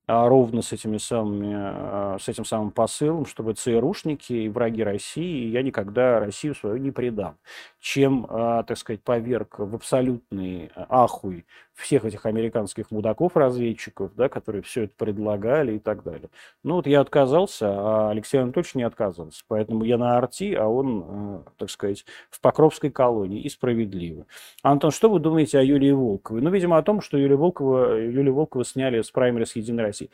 [0.06, 5.62] ровно с этими самыми, а, с этим самым посылом, чтобы ЦРУшники и враги России, я
[5.62, 7.38] никогда Россию свою не предам.
[7.80, 14.84] Чем, а, так сказать, поверг в абсолютный ахуй всех этих американских мудаков-разведчиков, да, которые все
[14.84, 16.28] это предлагали и так далее.
[16.62, 19.42] Ну вот я отказался, а Алексей Анатольевич не отказывался.
[19.48, 23.42] Поэтому я на арти, а он, так сказать, в Покровской колонии.
[23.42, 24.26] И справедливо.
[24.62, 26.42] Антон, что вы думаете о Юлии Волковой?
[26.42, 30.10] Ну, видимо, о том, что Юлию Волкова, Юлию Волкову сняли с праймерис Единой России.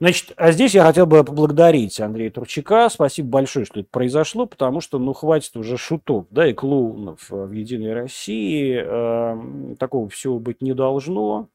[0.00, 2.88] Значит, а здесь я хотел бы поблагодарить Андрея Турчака.
[2.88, 7.52] Спасибо большое, что это произошло, потому что, ну, хватит уже шутов, да, и клоунов в
[7.52, 8.82] «Единой России».
[8.84, 11.48] Э, такого всего быть не должно.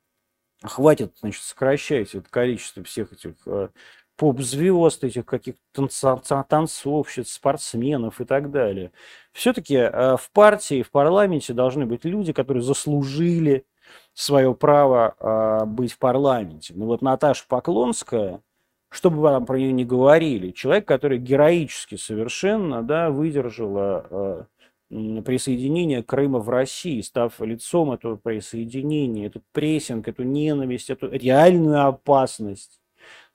[0.63, 3.69] Хватит, значит, сокращать это количество всех этих э,
[4.17, 5.87] поп-звезд, этих каких-то
[6.47, 8.91] танцовщиц, спортсменов и так далее.
[9.33, 13.65] Все-таки э, в партии, в парламенте должны быть люди, которые заслужили
[14.13, 16.73] свое право э, быть в парламенте.
[16.75, 18.41] Ну вот Наташа Поклонская,
[18.89, 24.47] что бы вам про нее не говорили, человек, который героически совершенно да, выдержала
[24.89, 31.85] э, присоединение Крыма в России, став лицом этого присоединения, этот прессинг, эту ненависть, эту реальную
[31.85, 32.79] опасность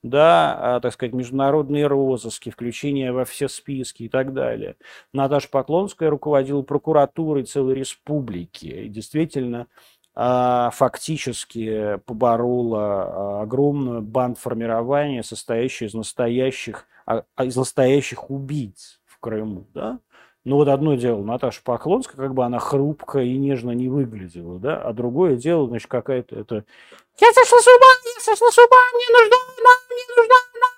[0.05, 4.77] да, так сказать, международные розыски, включение во все списки и так далее.
[5.15, 8.67] Наташа Поклонская руководила прокуратурой целой республики.
[8.67, 9.67] И действительно, а,
[10.15, 19.67] фактически поборола а, огромную бандформирование, состоящее из настоящих, а, из настоящих убийц в Крыму.
[19.75, 19.99] Да?
[20.45, 24.77] Но вот одно дело, Наташа Поклонская, как бы она хрупкая и нежно не выглядела, да,
[24.77, 26.65] а другое дело, значит, какая-то это
[27.19, 30.74] «Я сошла с ума, я сошла с ума, мне нужна она, мне нужна она!»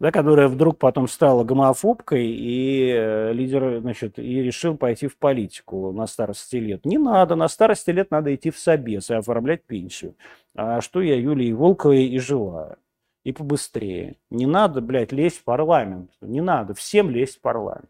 [0.00, 5.92] Да, которая вдруг потом стала гомофобкой и э, лидер, значит, и решил пойти в политику
[5.92, 6.84] на старости лет.
[6.84, 10.16] Не надо, на старости лет надо идти в собес и оформлять пенсию.
[10.56, 12.76] А что я Юлии Волковой и желаю.
[13.22, 14.16] И побыстрее.
[14.30, 16.10] Не надо, блядь, лезть в парламент.
[16.20, 17.88] Не надо всем лезть в парламент.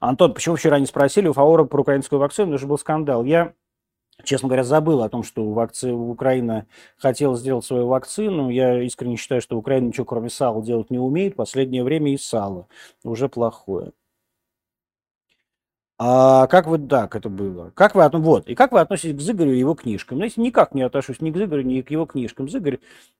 [0.00, 2.52] Антон, почему вчера не спросили у Фаора про украинскую вакцину?
[2.52, 3.24] Это же был скандал.
[3.24, 3.52] Я,
[4.24, 5.92] честно говоря, забыл о том, что вакци...
[5.92, 6.66] Украина
[6.96, 8.50] хотела сделать свою вакцину.
[8.50, 11.36] Я искренне считаю, что Украина ничего кроме сала делать не умеет.
[11.36, 12.68] Последнее время и сало
[13.04, 13.92] уже плохое.
[16.02, 17.72] А как вы, так это было?
[17.74, 20.16] Как вы, вот, и как вы относитесь к Зыгорю и его книжкам?
[20.16, 22.48] Ну, если никак не отношусь ни к Зыгорю, ни к его книжкам.
[22.48, 22.78] Зыгорь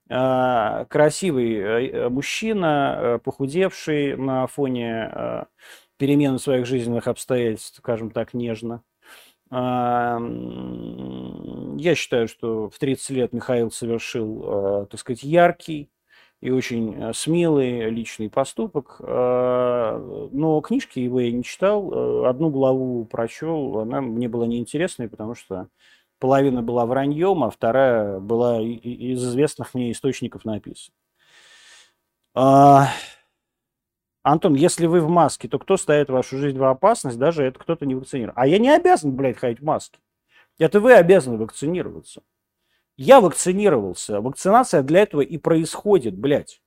[0.08, 5.44] э, красивый мужчина, э, похудевший на фоне э,
[5.98, 8.82] перемены своих жизненных обстоятельств, скажем так, нежно.
[11.80, 15.90] Я считаю, что в 30 лет Михаил совершил, а, так сказать, яркий
[16.40, 18.96] и очень а, смелый личный поступок.
[19.00, 19.98] А,
[20.32, 22.26] но книжки его я не читал.
[22.26, 25.68] Одну главу прочел, она мне была неинтересной, потому что
[26.20, 30.94] половина была враньем, а вторая была из известных мне источников написана.
[34.22, 37.86] Антон, если вы в маске, то кто ставит вашу жизнь в опасность, даже это кто-то
[37.86, 38.34] не вакцинирован.
[38.36, 39.98] А я не обязан, блядь, ходить в маске.
[40.58, 42.22] Это вы обязаны вакцинироваться.
[42.98, 44.20] Я вакцинировался.
[44.20, 46.60] Вакцинация для этого и происходит, блядь.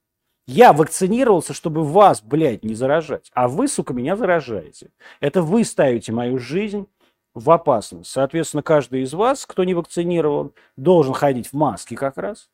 [0.48, 3.30] Я вакцинировался, чтобы вас, блядь, не заражать.
[3.34, 4.90] А вы, сука, меня заражаете.
[5.20, 6.88] Это вы ставите мою жизнь
[7.36, 8.10] в опасность.
[8.10, 12.50] Соответственно, каждый из вас, кто не вакцинирован, должен ходить в маске как раз.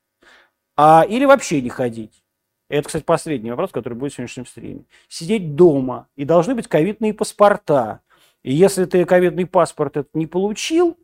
[0.76, 2.22] А, или вообще не ходить.
[2.70, 4.84] Это, кстати, последний вопрос, который будет в сегодняшнем стриме.
[5.07, 6.07] Сидеть дома.
[6.15, 8.01] И должны быть ковидные паспорта.
[8.43, 10.97] И если ты ковидный паспорт этот не получил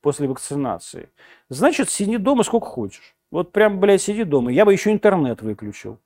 [0.00, 1.10] после вакцинации,
[1.50, 3.14] значит, сиди дома сколько хочешь.
[3.30, 4.50] Вот прям, блядь, сиди дома.
[4.50, 5.98] Я бы еще интернет выключил.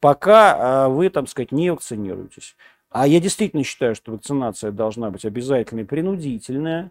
[0.00, 2.56] Пока а, вы, там сказать, не вакцинируетесь.
[2.90, 6.90] А я действительно считаю, что вакцинация должна быть обязательной, принудительная.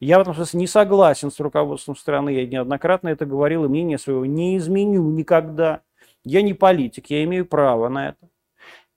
[0.00, 2.30] Я в этом смысле не согласен с руководством страны.
[2.30, 5.82] Я неоднократно это говорил, и мнение своего не изменю никогда.
[6.24, 8.28] Я не политик, я имею право на это.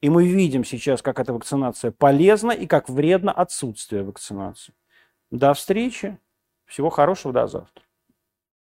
[0.02, 4.74] И мы видим сейчас, как эта вакцинация полезна и как вредно отсутствие вакцинации.
[5.32, 6.20] До встречи.
[6.66, 7.83] Всего хорошего, до завтра.